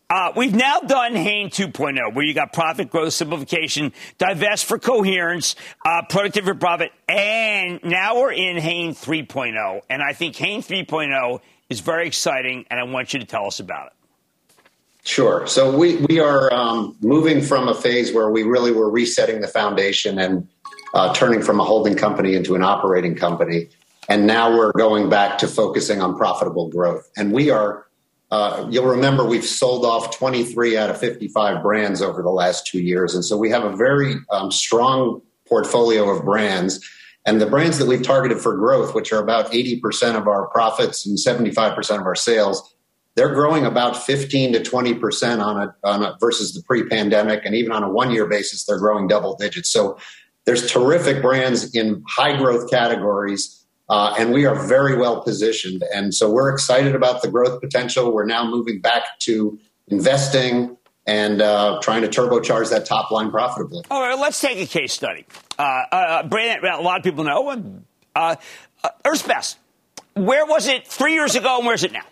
[0.07, 5.55] Uh, we've now done Hain 2.0, where you got profit growth simplification, divest for coherence,
[5.83, 9.81] uh, productivity for profit, and now we're in Hain 3.0.
[9.89, 11.39] And I think Hain 3.0
[11.69, 13.93] is very exciting, and I want you to tell us about it.
[15.03, 15.47] Sure.
[15.47, 19.47] So we, we are um, moving from a phase where we really were resetting the
[19.47, 20.47] foundation and
[20.93, 23.69] uh, turning from a holding company into an operating company.
[24.07, 27.09] And now we're going back to focusing on profitable growth.
[27.17, 27.84] And we are
[28.31, 32.81] uh, you'll remember we've sold off 23 out of 55 brands over the last two
[32.81, 33.13] years.
[33.13, 36.83] And so we have a very um, strong portfolio of brands.
[37.25, 41.05] And the brands that we've targeted for growth, which are about 80% of our profits
[41.05, 42.75] and 75% of our sales,
[43.15, 47.45] they're growing about 15 to 20% on a, on a versus the pre-pandemic.
[47.45, 49.71] And even on a one year basis, they're growing double digits.
[49.71, 49.97] So
[50.45, 53.64] there's terrific brands in high growth categories.
[53.87, 55.83] Uh, and we are very well positioned.
[55.93, 58.11] And so we're excited about the growth potential.
[58.11, 63.83] We're now moving back to investing and uh, trying to turbocharge that top line profitably.
[63.91, 65.25] All right, let's take a case study.
[65.57, 67.49] Uh, uh, brand, a lot of people know,
[68.15, 68.35] uh,
[68.83, 69.59] uh, Earth's Best.
[70.15, 72.05] Where was it three years ago, and where's it now?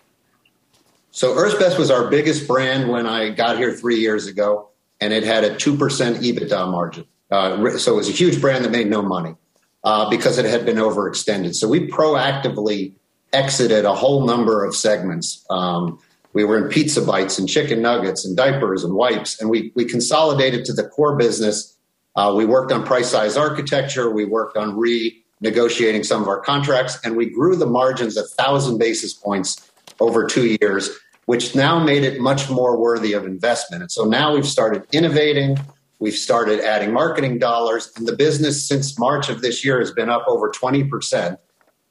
[1.12, 4.70] So Earth's Best was our biggest brand when I got here three years ago,
[5.00, 7.06] and it had a two percent EBITDA margin.
[7.32, 9.36] Uh, so it was a huge brand that made no money
[9.84, 11.56] uh, because it had been overextended.
[11.56, 12.94] So we proactively
[13.34, 15.46] exited a whole number of segments.
[15.50, 16.00] Um,
[16.34, 19.86] we were in pizza bites and chicken nuggets and diapers and wipes, and we we
[19.86, 21.78] consolidated to the core business.
[22.16, 24.10] Uh, we worked on price size architecture.
[24.12, 28.78] We worked on renegotiating some of our contracts, and we grew the margins a thousand
[28.78, 30.90] basis points over two years,
[31.26, 33.84] which now made it much more worthy of investment.
[33.84, 35.58] And so now we've started innovating.
[36.04, 40.10] We've started adding marketing dollars, and the business since March of this year has been
[40.10, 41.38] up over 20%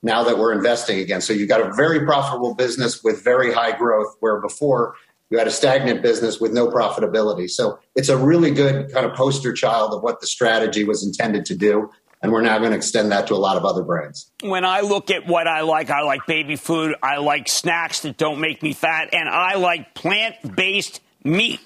[0.02, 1.22] now that we're investing again.
[1.22, 4.96] So you've got a very profitable business with very high growth, where before
[5.30, 7.48] you had a stagnant business with no profitability.
[7.48, 11.46] So it's a really good kind of poster child of what the strategy was intended
[11.46, 11.88] to do.
[12.20, 14.30] And we're now going to extend that to a lot of other brands.
[14.42, 18.18] When I look at what I like, I like baby food, I like snacks that
[18.18, 21.60] don't make me fat, and I like plant based meat.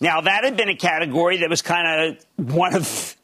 [0.00, 3.16] Now, that had been a category that was kind of one of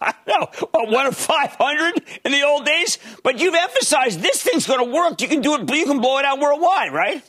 [0.00, 2.98] I don't know, one of 500 in the old days.
[3.22, 5.20] But you've emphasized this thing's going to work.
[5.20, 7.22] You can do it, you can blow it out worldwide, right?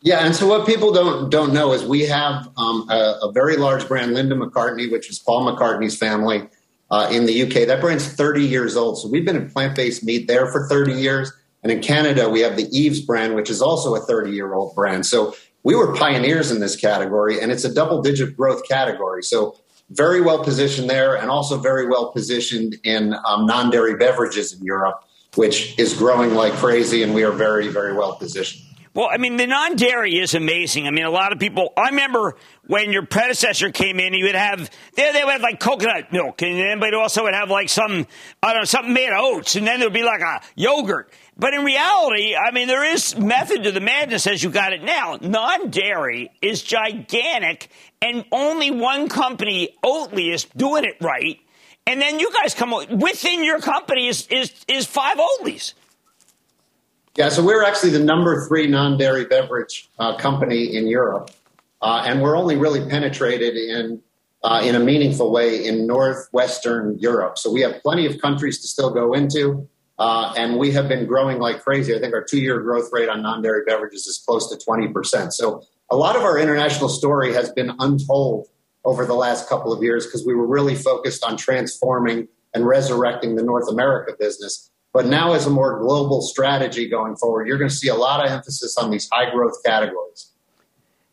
[0.00, 3.56] Yeah, and so what people don't don't know is we have um, a, a, very
[3.56, 6.48] large brand, Linda McCartney, which is Paul McCartney's family
[6.90, 7.66] uh, in the UK.
[7.66, 10.92] That brand's 30 years old, so we've been in plant based meat there for 30
[10.92, 11.32] years.
[11.62, 14.76] And in Canada, we have the Eve's brand, which is also a 30 year old
[14.76, 15.04] brand.
[15.06, 15.34] So
[15.66, 19.20] we were pioneers in this category, and it's a double digit growth category.
[19.24, 19.56] So
[19.90, 24.62] very well positioned there and also very well positioned in um, non dairy beverages in
[24.62, 25.02] Europe,
[25.34, 28.62] which is growing like crazy, and we are very, very well positioned.
[28.94, 30.86] Well, I mean, the non dairy is amazing.
[30.86, 32.36] I mean, a lot of people, I remember
[32.68, 36.42] when your predecessor came in, he would have, they, they would have like coconut milk,
[36.42, 38.06] and then, but also would have like some,
[38.40, 41.12] I don't know, something made of oats, and then there would be like a yogurt.
[41.38, 44.82] But in reality, I mean, there is method to the madness as you got it
[44.82, 45.18] now.
[45.20, 47.68] Non dairy is gigantic,
[48.00, 51.38] and only one company, Oatly, is doing it right.
[51.86, 55.74] And then you guys come within your company is is is five Oatlys.
[57.16, 61.30] Yeah, so we're actually the number three non-dairy beverage uh, company in Europe,
[61.82, 64.02] uh, and we're only really penetrated in
[64.42, 67.36] uh, in a meaningful way in northwestern Europe.
[67.36, 69.68] So we have plenty of countries to still go into,
[69.98, 71.94] uh, and we have been growing like crazy.
[71.94, 75.32] I think our two-year growth rate on non-dairy beverages is close to twenty percent.
[75.32, 78.48] So a lot of our international story has been untold
[78.84, 83.36] over the last couple of years because we were really focused on transforming and resurrecting
[83.36, 84.70] the North America business.
[84.92, 88.24] But now, as a more global strategy going forward, you're going to see a lot
[88.24, 90.30] of emphasis on these high growth categories.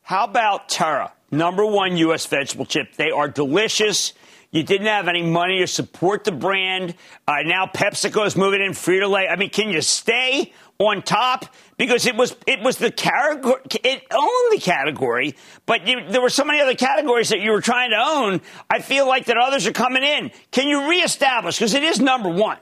[0.03, 2.25] How about Terra, number one U.S.
[2.25, 2.95] vegetable chip?
[2.95, 4.13] They are delicious.
[4.53, 6.93] You didn't have any money to support the brand.
[7.27, 9.27] Uh, now PepsiCo is moving in Frito Lay.
[9.27, 11.45] I mean, can you stay on top?
[11.75, 15.35] Because it was it was the category it owned the category,
[15.65, 18.41] but you, there were so many other categories that you were trying to own.
[18.69, 20.29] I feel like that others are coming in.
[20.51, 21.57] Can you reestablish?
[21.57, 22.59] Because it is number one.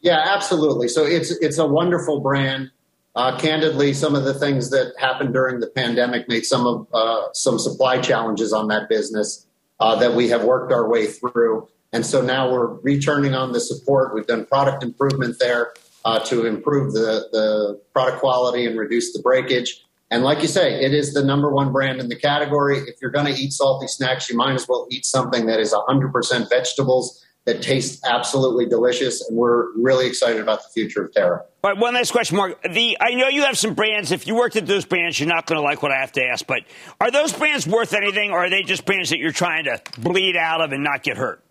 [0.00, 0.88] Yeah, absolutely.
[0.88, 2.70] So it's it's a wonderful brand.
[3.14, 7.32] Uh, candidly, some of the things that happened during the pandemic made some of uh,
[7.34, 9.44] some supply challenges on that business
[9.80, 11.68] uh, that we have worked our way through.
[11.92, 14.14] And so now we're returning on the support.
[14.14, 15.72] We've done product improvement there
[16.04, 19.84] uh, to improve the, the product quality and reduce the breakage.
[20.10, 22.78] And like you say, it is the number one brand in the category.
[22.78, 25.72] If you're going to eat salty snacks, you might as well eat something that is
[25.72, 29.26] 100% vegetables that tastes absolutely delicious.
[29.26, 31.44] And we're really excited about the future of Terra.
[31.64, 32.62] All right, one last question, Mark.
[32.62, 34.12] The I know you have some brands.
[34.12, 36.22] If you worked at those brands, you're not going to like what I have to
[36.22, 36.46] ask.
[36.46, 36.64] But
[37.00, 40.36] are those brands worth anything, or are they just brands that you're trying to bleed
[40.36, 41.42] out of and not get hurt?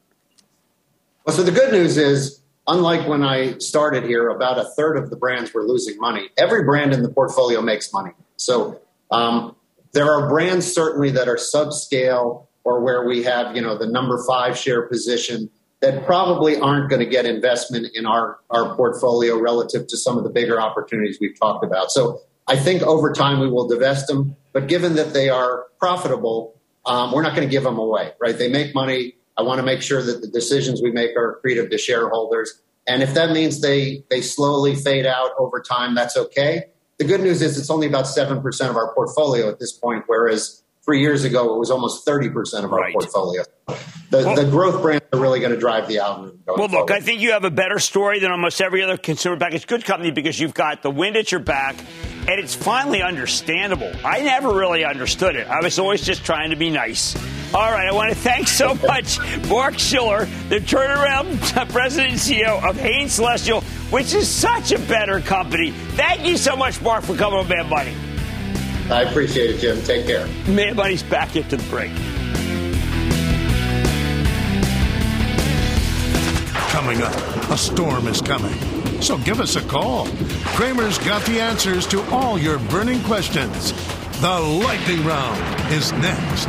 [1.25, 5.09] Well, so the good news is, unlike when I started here, about a third of
[5.09, 6.29] the brands were losing money.
[6.37, 8.11] Every brand in the portfolio makes money.
[8.35, 8.79] So
[9.09, 9.55] um,
[9.93, 14.23] there are brands certainly that are subscale or where we have, you know, the number
[14.27, 15.49] five share position
[15.81, 20.23] that probably aren't going to get investment in our, our portfolio relative to some of
[20.23, 21.91] the bigger opportunities we've talked about.
[21.91, 26.59] So I think over time we will divest them, but given that they are profitable,
[26.85, 28.37] um, we're not going to give them away, right?
[28.37, 29.15] They make money.
[29.37, 32.61] I want to make sure that the decisions we make are accretive to shareholders.
[32.87, 36.63] And if that means they, they slowly fade out over time, that's okay.
[36.97, 40.63] The good news is it's only about 7% of our portfolio at this point, whereas
[40.87, 42.93] three years ago it was almost 30% of our right.
[42.93, 43.43] portfolio.
[44.09, 46.39] The, well, the growth brands are really going to drive the algorithm.
[46.47, 46.91] well, look, forward.
[46.91, 50.11] I think you have a better story than almost every other consumer packaged good company
[50.11, 51.75] because you've got the wind at your back
[52.21, 53.91] and it's finally understandable.
[54.05, 55.47] I never really understood it.
[55.47, 57.17] I was always just trying to be nice.
[57.53, 59.19] All right, I want to thank so much
[59.49, 63.59] Mark Schiller, the turnaround president and CEO of Hain Celestial,
[63.89, 65.71] which is such a better company.
[65.71, 68.06] Thank you so much, Mark, for coming on Mad Money.
[68.89, 69.81] I appreciate it, Jim.
[69.83, 70.27] Take care.
[70.47, 71.91] Mad Money's back into the break.
[76.71, 78.53] Coming up, a storm is coming.
[79.01, 80.07] So give us a call.
[80.55, 83.73] Cramer's got the answers to all your burning questions.
[84.21, 86.47] The lightning round is next.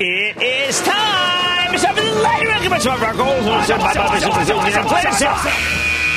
[0.00, 1.01] It is time.
[2.72, 2.72] Lightning round.
[2.72, 3.46] Give us some of our goals.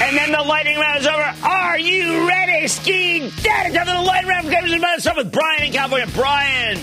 [0.01, 1.33] And then the lightning round is over.
[1.43, 3.73] Are you ready, ski dad?
[3.73, 4.49] Time for the lightning round.
[4.49, 6.07] Give us some with Brian in California.
[6.13, 6.77] Brian.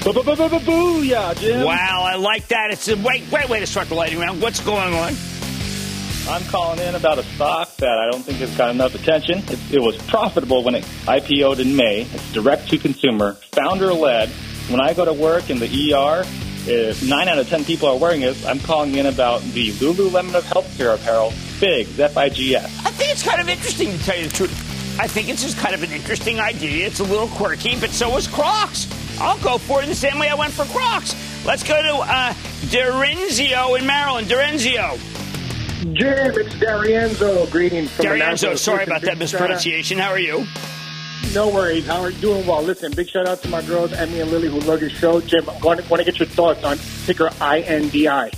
[0.00, 1.64] Booyah, Jim.
[1.64, 2.70] Wow, I like that.
[2.70, 4.40] It's a great, great way to start the lightning round.
[4.40, 5.14] What's going on?
[6.28, 9.38] I'm calling in about a stock that I don't think has got enough attention.
[9.48, 12.02] It, it was profitable when it IPO'd in May.
[12.02, 14.28] It's direct to consumer, founder led.
[14.68, 16.24] When I go to work in the ER,
[16.66, 20.34] if nine out of ten people are wearing it, I'm calling in about the Lululemon
[20.34, 22.86] of healthcare apparel, FIGS, F-I-G-S.
[22.86, 24.98] I think it's kind of interesting to tell you the truth.
[24.98, 26.86] I think it's just kind of an interesting idea.
[26.86, 28.88] It's a little quirky, but so is Crocs.
[29.20, 31.14] I'll go for it the same way I went for Crocs.
[31.44, 32.32] Let's go to uh,
[32.70, 34.26] Derenzio in Maryland.
[34.26, 34.98] Derenzio.
[35.92, 37.50] Jim, it's Darienzo.
[37.50, 39.98] Greetings from Darienzo, sorry about that mispronunciation.
[39.98, 40.46] How are you?
[41.34, 41.86] No worries.
[41.86, 42.46] How are you doing?
[42.46, 45.20] Well, listen, big shout out to my girls, Emmy and Lily, who love your show.
[45.20, 48.32] Jim, I want to, want to get your thoughts on ticker INDI.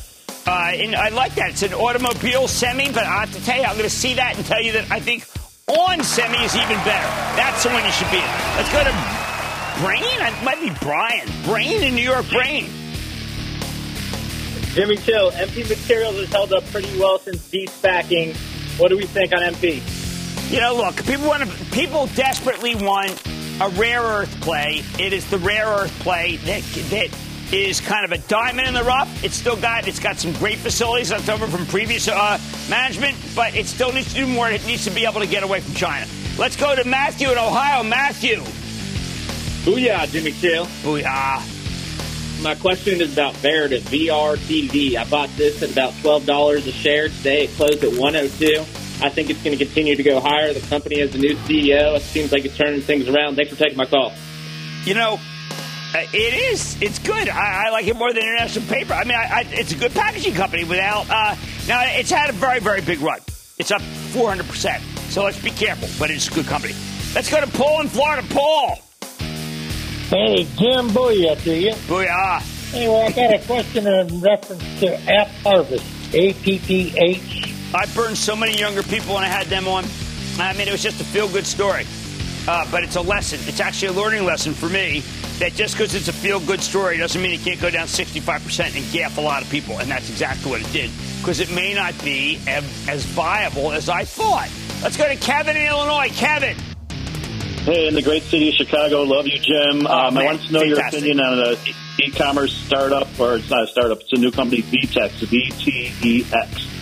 [0.47, 1.51] Uh, and I like that.
[1.51, 4.36] It's an automobile semi, but I have to tell you, I'm going to see that
[4.36, 5.24] and tell you that I think
[5.68, 7.09] ON Semi is even better.
[7.36, 8.24] That's the one you should be in.
[8.57, 9.18] Let's go to
[9.84, 10.03] Brain.
[10.03, 11.28] It might be Brian.
[11.45, 12.28] Brain in New York.
[12.30, 12.70] Brain.
[14.72, 15.30] Jimmy Chill.
[15.32, 18.34] MP Materials has held up pretty well since de-spacking.
[18.80, 19.82] What do we think on MP?
[20.51, 23.22] You know, look, people want to, people desperately want
[23.61, 24.82] a rare earth play.
[24.99, 27.11] It is the rare earth play that that
[27.53, 29.22] is kind of a diamond in the rough.
[29.22, 32.40] It's still got it's got some great facilities left over from previous uh,
[32.70, 34.51] management, but it still needs to do more.
[34.51, 36.07] It needs to be able to get away from China.
[36.38, 37.82] Let's go to Matthew in Ohio.
[37.82, 38.38] Matthew.
[39.66, 40.64] Booyah, Jimmy Chill.
[40.82, 42.42] Booyah.
[42.42, 44.96] My question is about Veritiv at VRTV.
[44.96, 47.09] I bought this at about $12 a share.
[47.09, 48.64] Today it closed at 102
[49.01, 50.53] I think it's going to continue to go higher.
[50.53, 51.96] The company has a new CEO.
[51.96, 53.36] It seems like it's turning things around.
[53.36, 54.12] Thanks for taking my call.
[54.84, 55.20] You know,
[55.94, 56.80] uh, it is.
[56.82, 57.28] It's good.
[57.28, 58.94] I, I, like it more than International Paper.
[58.94, 61.09] I mean, I, I, it's a good packaging company without.
[61.09, 61.36] Uh,
[61.68, 63.20] now, it's had a very, very big run.
[63.59, 64.80] It's up 400%.
[65.11, 66.74] So let's be careful, but it's a good company.
[67.14, 68.26] Let's go to Paul in Florida.
[68.30, 68.78] Paul.
[70.09, 71.72] Hey, Jim, booyah to you.
[71.72, 72.74] Booyah.
[72.74, 75.84] Anyway, I got a question in reference to App Harvest,
[76.14, 79.84] A-P-P-H I burned so many younger people when I had them on.
[80.38, 81.84] I mean, it was just a feel good story.
[82.46, 83.38] Uh, but it's a lesson.
[83.46, 85.00] It's actually a learning lesson for me
[85.38, 88.74] that just because it's a feel good story doesn't mean it can't go down 65%
[88.74, 89.78] and gaff a lot of people.
[89.78, 94.04] And that's exactly what it did because it may not be as viable as I
[94.04, 94.48] thought.
[94.82, 96.08] Let's go to Kevin in Illinois.
[96.14, 96.56] Kevin.
[97.64, 99.02] Hey, in the great city of Chicago.
[99.02, 99.86] Love you, Jim.
[99.86, 101.04] Oh, um, I wanted to know Fantastic.
[101.04, 101.56] your opinion on an
[102.02, 106.77] e-commerce startup, or it's not a startup, it's a new company, VTEX, V-T-E-X.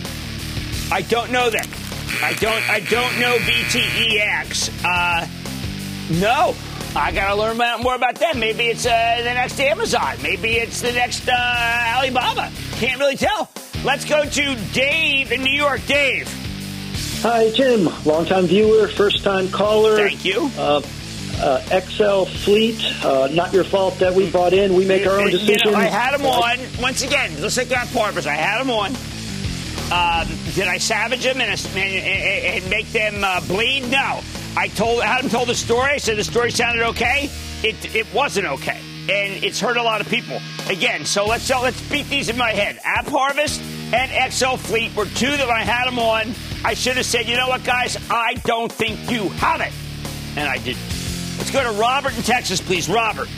[0.91, 1.67] I don't know that.
[2.23, 2.69] I don't.
[2.69, 4.71] I don't know VTEX.
[4.83, 5.27] Uh,
[6.19, 6.55] no,
[6.95, 8.39] I got to learn more about them.
[8.39, 10.15] Maybe it's uh, the next Amazon.
[10.23, 12.51] Maybe it's the next uh, Alibaba.
[12.75, 13.49] Can't really tell.
[13.83, 15.85] Let's go to Dave in New York.
[15.85, 16.27] Dave.
[17.21, 17.89] Hi, Jim.
[18.05, 19.97] Longtime viewer, first time caller.
[19.97, 20.49] Thank you.
[20.57, 20.81] Uh,
[21.39, 24.73] uh, XL Fleet, uh, not your fault that we bought in.
[24.73, 25.65] We make our own decisions.
[25.65, 26.57] You know, I had them on.
[26.81, 28.93] Once again, let's like that Parvers, I had them on.
[29.91, 33.89] Um, did I savage them and, and, and make them uh, bleed?
[33.89, 34.21] No.
[34.57, 35.91] I told had the story.
[35.91, 37.29] I said the story sounded okay.
[37.63, 40.41] It it wasn't okay, and it's hurt a lot of people.
[40.67, 42.77] Again, so let's uh, let's beat these in my head.
[42.77, 43.61] AppHarvest
[43.93, 46.33] and XL Fleet were two that I had them on.
[46.65, 49.71] I should have said, you know what, guys, I don't think you have it,
[50.35, 50.81] and I didn't.
[51.37, 52.89] Let's go to Robert in Texas, please.
[52.89, 53.29] Robert.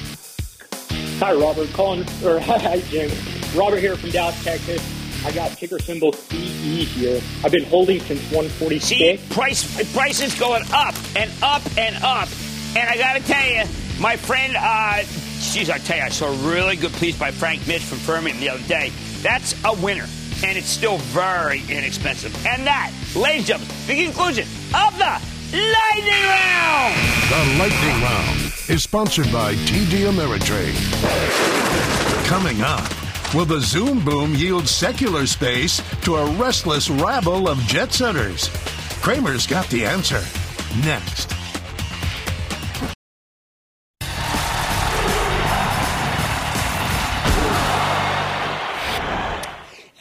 [1.19, 1.69] Hi, Robert.
[1.73, 3.11] Calling or hi, Jim.
[3.53, 4.98] Robert here from Dallas, Texas.
[5.25, 7.21] I got ticker symbol CE here.
[7.43, 8.87] I've been holding since 146.
[8.87, 12.29] See, price prices going up and up and up.
[12.75, 13.63] And I got to tell you,
[13.99, 15.01] my friend, uh,
[15.51, 18.39] geez, I tell you, I saw a really good piece by Frank Mitsch from Fermium
[18.39, 18.91] the other day.
[19.21, 20.05] That's a winner.
[20.43, 22.33] And it's still very inexpensive.
[22.45, 26.95] And that, ladies and gentlemen, the conclusion of the Lightning Round.
[27.29, 30.75] The Lightning Round is sponsored by TD Ameritrade.
[32.25, 32.87] Coming up,
[33.33, 38.49] will the Zoom boom yield secular space to a restless rabble of jet setters?
[39.01, 40.23] Cramer's got the answer.
[40.83, 41.33] Next.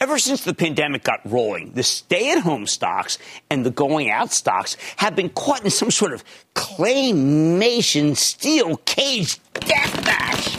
[0.01, 3.19] Ever since the pandemic got rolling, the stay at home stocks
[3.51, 6.23] and the going out stocks have been caught in some sort of
[6.55, 10.55] claymation steel cage death match.
[10.55, 10.58] I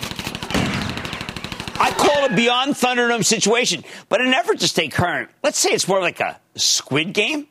[2.00, 5.88] call it beyond Thunderdome situation, but in an effort to stay current, let's say it's
[5.88, 7.46] more like a squid game.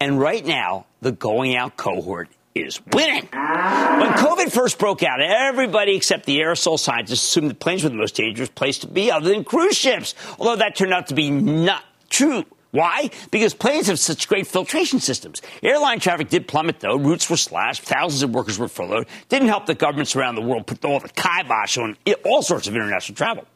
[0.00, 3.28] And right now, the going out cohort is winning.
[3.32, 7.96] When COVID first broke out, everybody except the aerosol scientists assumed that planes were the
[7.96, 10.14] most dangerous place to be other than cruise ships.
[10.38, 12.44] Although that turned out to be not true.
[12.70, 13.10] Why?
[13.30, 15.40] Because planes have such great filtration systems.
[15.62, 16.96] Airline traffic did plummet, though.
[16.98, 17.82] Routes were slashed.
[17.82, 19.06] Thousands of workers were furloughed.
[19.30, 22.74] Didn't help that governments around the world put all the kibosh on all sorts of
[22.74, 23.46] international travel.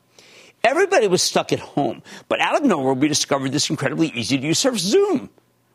[0.65, 2.03] Everybody was stuck at home.
[2.29, 5.29] But out of nowhere, we discovered this incredibly easy to use service, Zoom,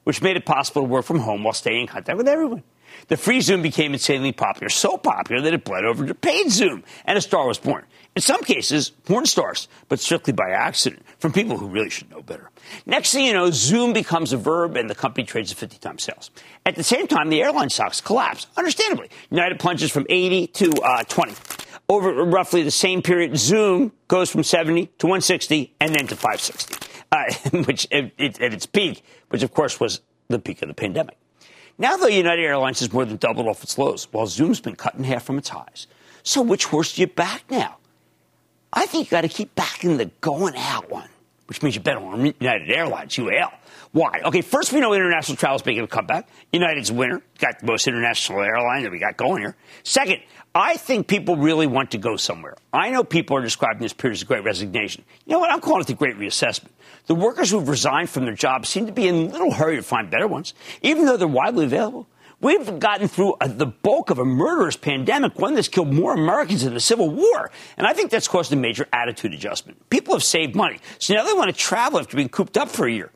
[0.06, 2.64] which made it possible to work from home while staying in contact with everyone.
[3.10, 6.84] The free Zoom became insanely popular, so popular that it bled over to paid Zoom,
[7.06, 7.86] and a star was born.
[8.16, 12.22] In some cases, porn stars, but strictly by accident, from people who really should know
[12.22, 12.50] better.
[12.86, 16.04] Next thing you know, Zoom becomes a verb and the company trades at 50 times
[16.04, 16.32] sales.
[16.66, 19.10] At the same time, the airline stocks collapse, understandably.
[19.30, 21.34] United plunges from 80 to uh, 20.
[21.90, 26.86] Over roughly the same period, Zoom goes from 70 to 160 and then to 560,
[27.12, 31.18] uh, which at its peak, which of course was the peak of the pandemic.
[31.78, 34.96] Now, though, United Airlines has more than doubled off its lows, while Zoom's been cut
[34.96, 35.88] in half from its highs.
[36.24, 37.78] So, which horse do you back now?
[38.74, 41.08] I think you got to keep backing the going out one,
[41.48, 43.54] which means you bet on United Airlines, UAL.
[43.98, 44.22] Why?
[44.26, 46.30] Okay, first we know international travel is making a comeback.
[46.54, 49.56] United's winner, got the most international airline that we got going here.
[49.82, 50.22] Second,
[50.54, 52.58] I think people really want to go somewhere.
[52.72, 55.04] I know people are describing this period as a great resignation.
[55.26, 55.50] You know what?
[55.50, 56.70] I'm calling it the great reassessment.
[57.08, 60.12] The workers who've resigned from their jobs seem to be in little hurry to find
[60.12, 62.06] better ones, even though they're widely available.
[62.40, 66.66] We've gotten through a, the bulk of a murderous pandemic, one that's killed more Americans
[66.66, 67.50] than the Civil War.
[67.78, 69.90] And I think that's caused a major attitude adjustment.
[69.90, 72.86] People have saved money, so now they want to travel after being cooped up for
[72.86, 73.12] a year.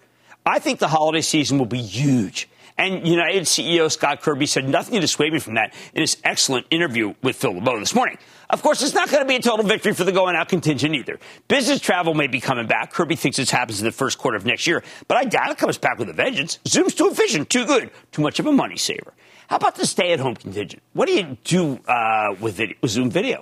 [0.45, 2.49] I think the holiday season will be huge.
[2.77, 6.65] And United CEO Scott Kirby said nothing to dissuade me from that in his excellent
[6.71, 8.17] interview with Phil LeBeau this morning.
[8.49, 10.95] Of course, it's not going to be a total victory for the going out contingent
[10.95, 11.19] either.
[11.47, 12.91] Business travel may be coming back.
[12.91, 15.57] Kirby thinks this happens in the first quarter of next year, but I doubt it
[15.57, 16.59] comes back with a vengeance.
[16.67, 19.13] Zoom's too efficient, too good, too much of a money saver.
[19.47, 20.81] How about the stay at home contingent?
[20.93, 23.39] What do you do uh, with, video, Zoom video?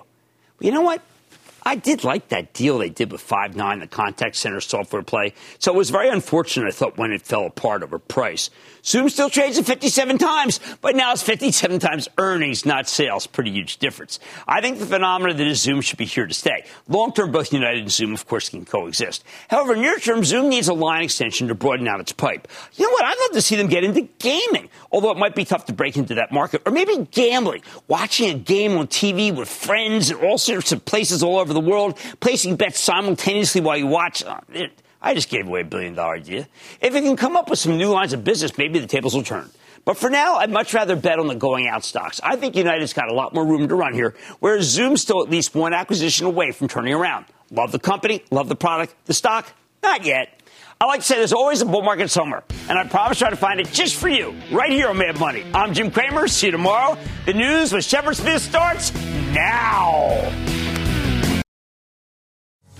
[0.59, 1.01] Well, you know what?
[1.69, 5.35] I did like that deal they did with Five9, the contact center software play.
[5.59, 8.49] So it was very unfortunate, I thought, when it fell apart over price.
[8.83, 13.27] Zoom still trades at 57 times, but now it's 57 times earnings, not sales.
[13.27, 14.19] Pretty huge difference.
[14.47, 16.65] I think the phenomenon that is Zoom should be here to stay.
[16.87, 19.23] Long term, both United and Zoom, of course, can coexist.
[19.49, 22.47] However, near term, Zoom needs a line extension to broaden out its pipe.
[22.73, 23.05] You know what?
[23.05, 25.97] I'd love to see them get into gaming, although it might be tough to break
[25.97, 26.63] into that market.
[26.65, 31.21] Or maybe gambling, watching a game on TV with friends in all sorts of places
[31.21, 34.23] all over the world, placing bets simultaneously while you watch.
[34.23, 36.47] Uh, it, I just gave away a billion dollar idea.
[36.81, 39.23] If it can come up with some new lines of business, maybe the tables will
[39.23, 39.49] turn.
[39.85, 42.19] But for now, I'd much rather bet on the going out stocks.
[42.21, 45.29] I think United's got a lot more room to run here, whereas Zoom's still at
[45.29, 47.25] least one acquisition away from turning around.
[47.49, 49.51] Love the company, love the product, the stock,
[49.81, 50.39] not yet.
[50.81, 53.35] I like to say there's always a bull market somewhere, and I promise try to
[53.35, 55.43] find it just for you, right here on Mad Money.
[55.53, 56.27] I'm Jim Cramer.
[56.27, 56.97] See you tomorrow.
[57.25, 58.93] The news with Shepard Smith starts
[59.33, 60.68] now.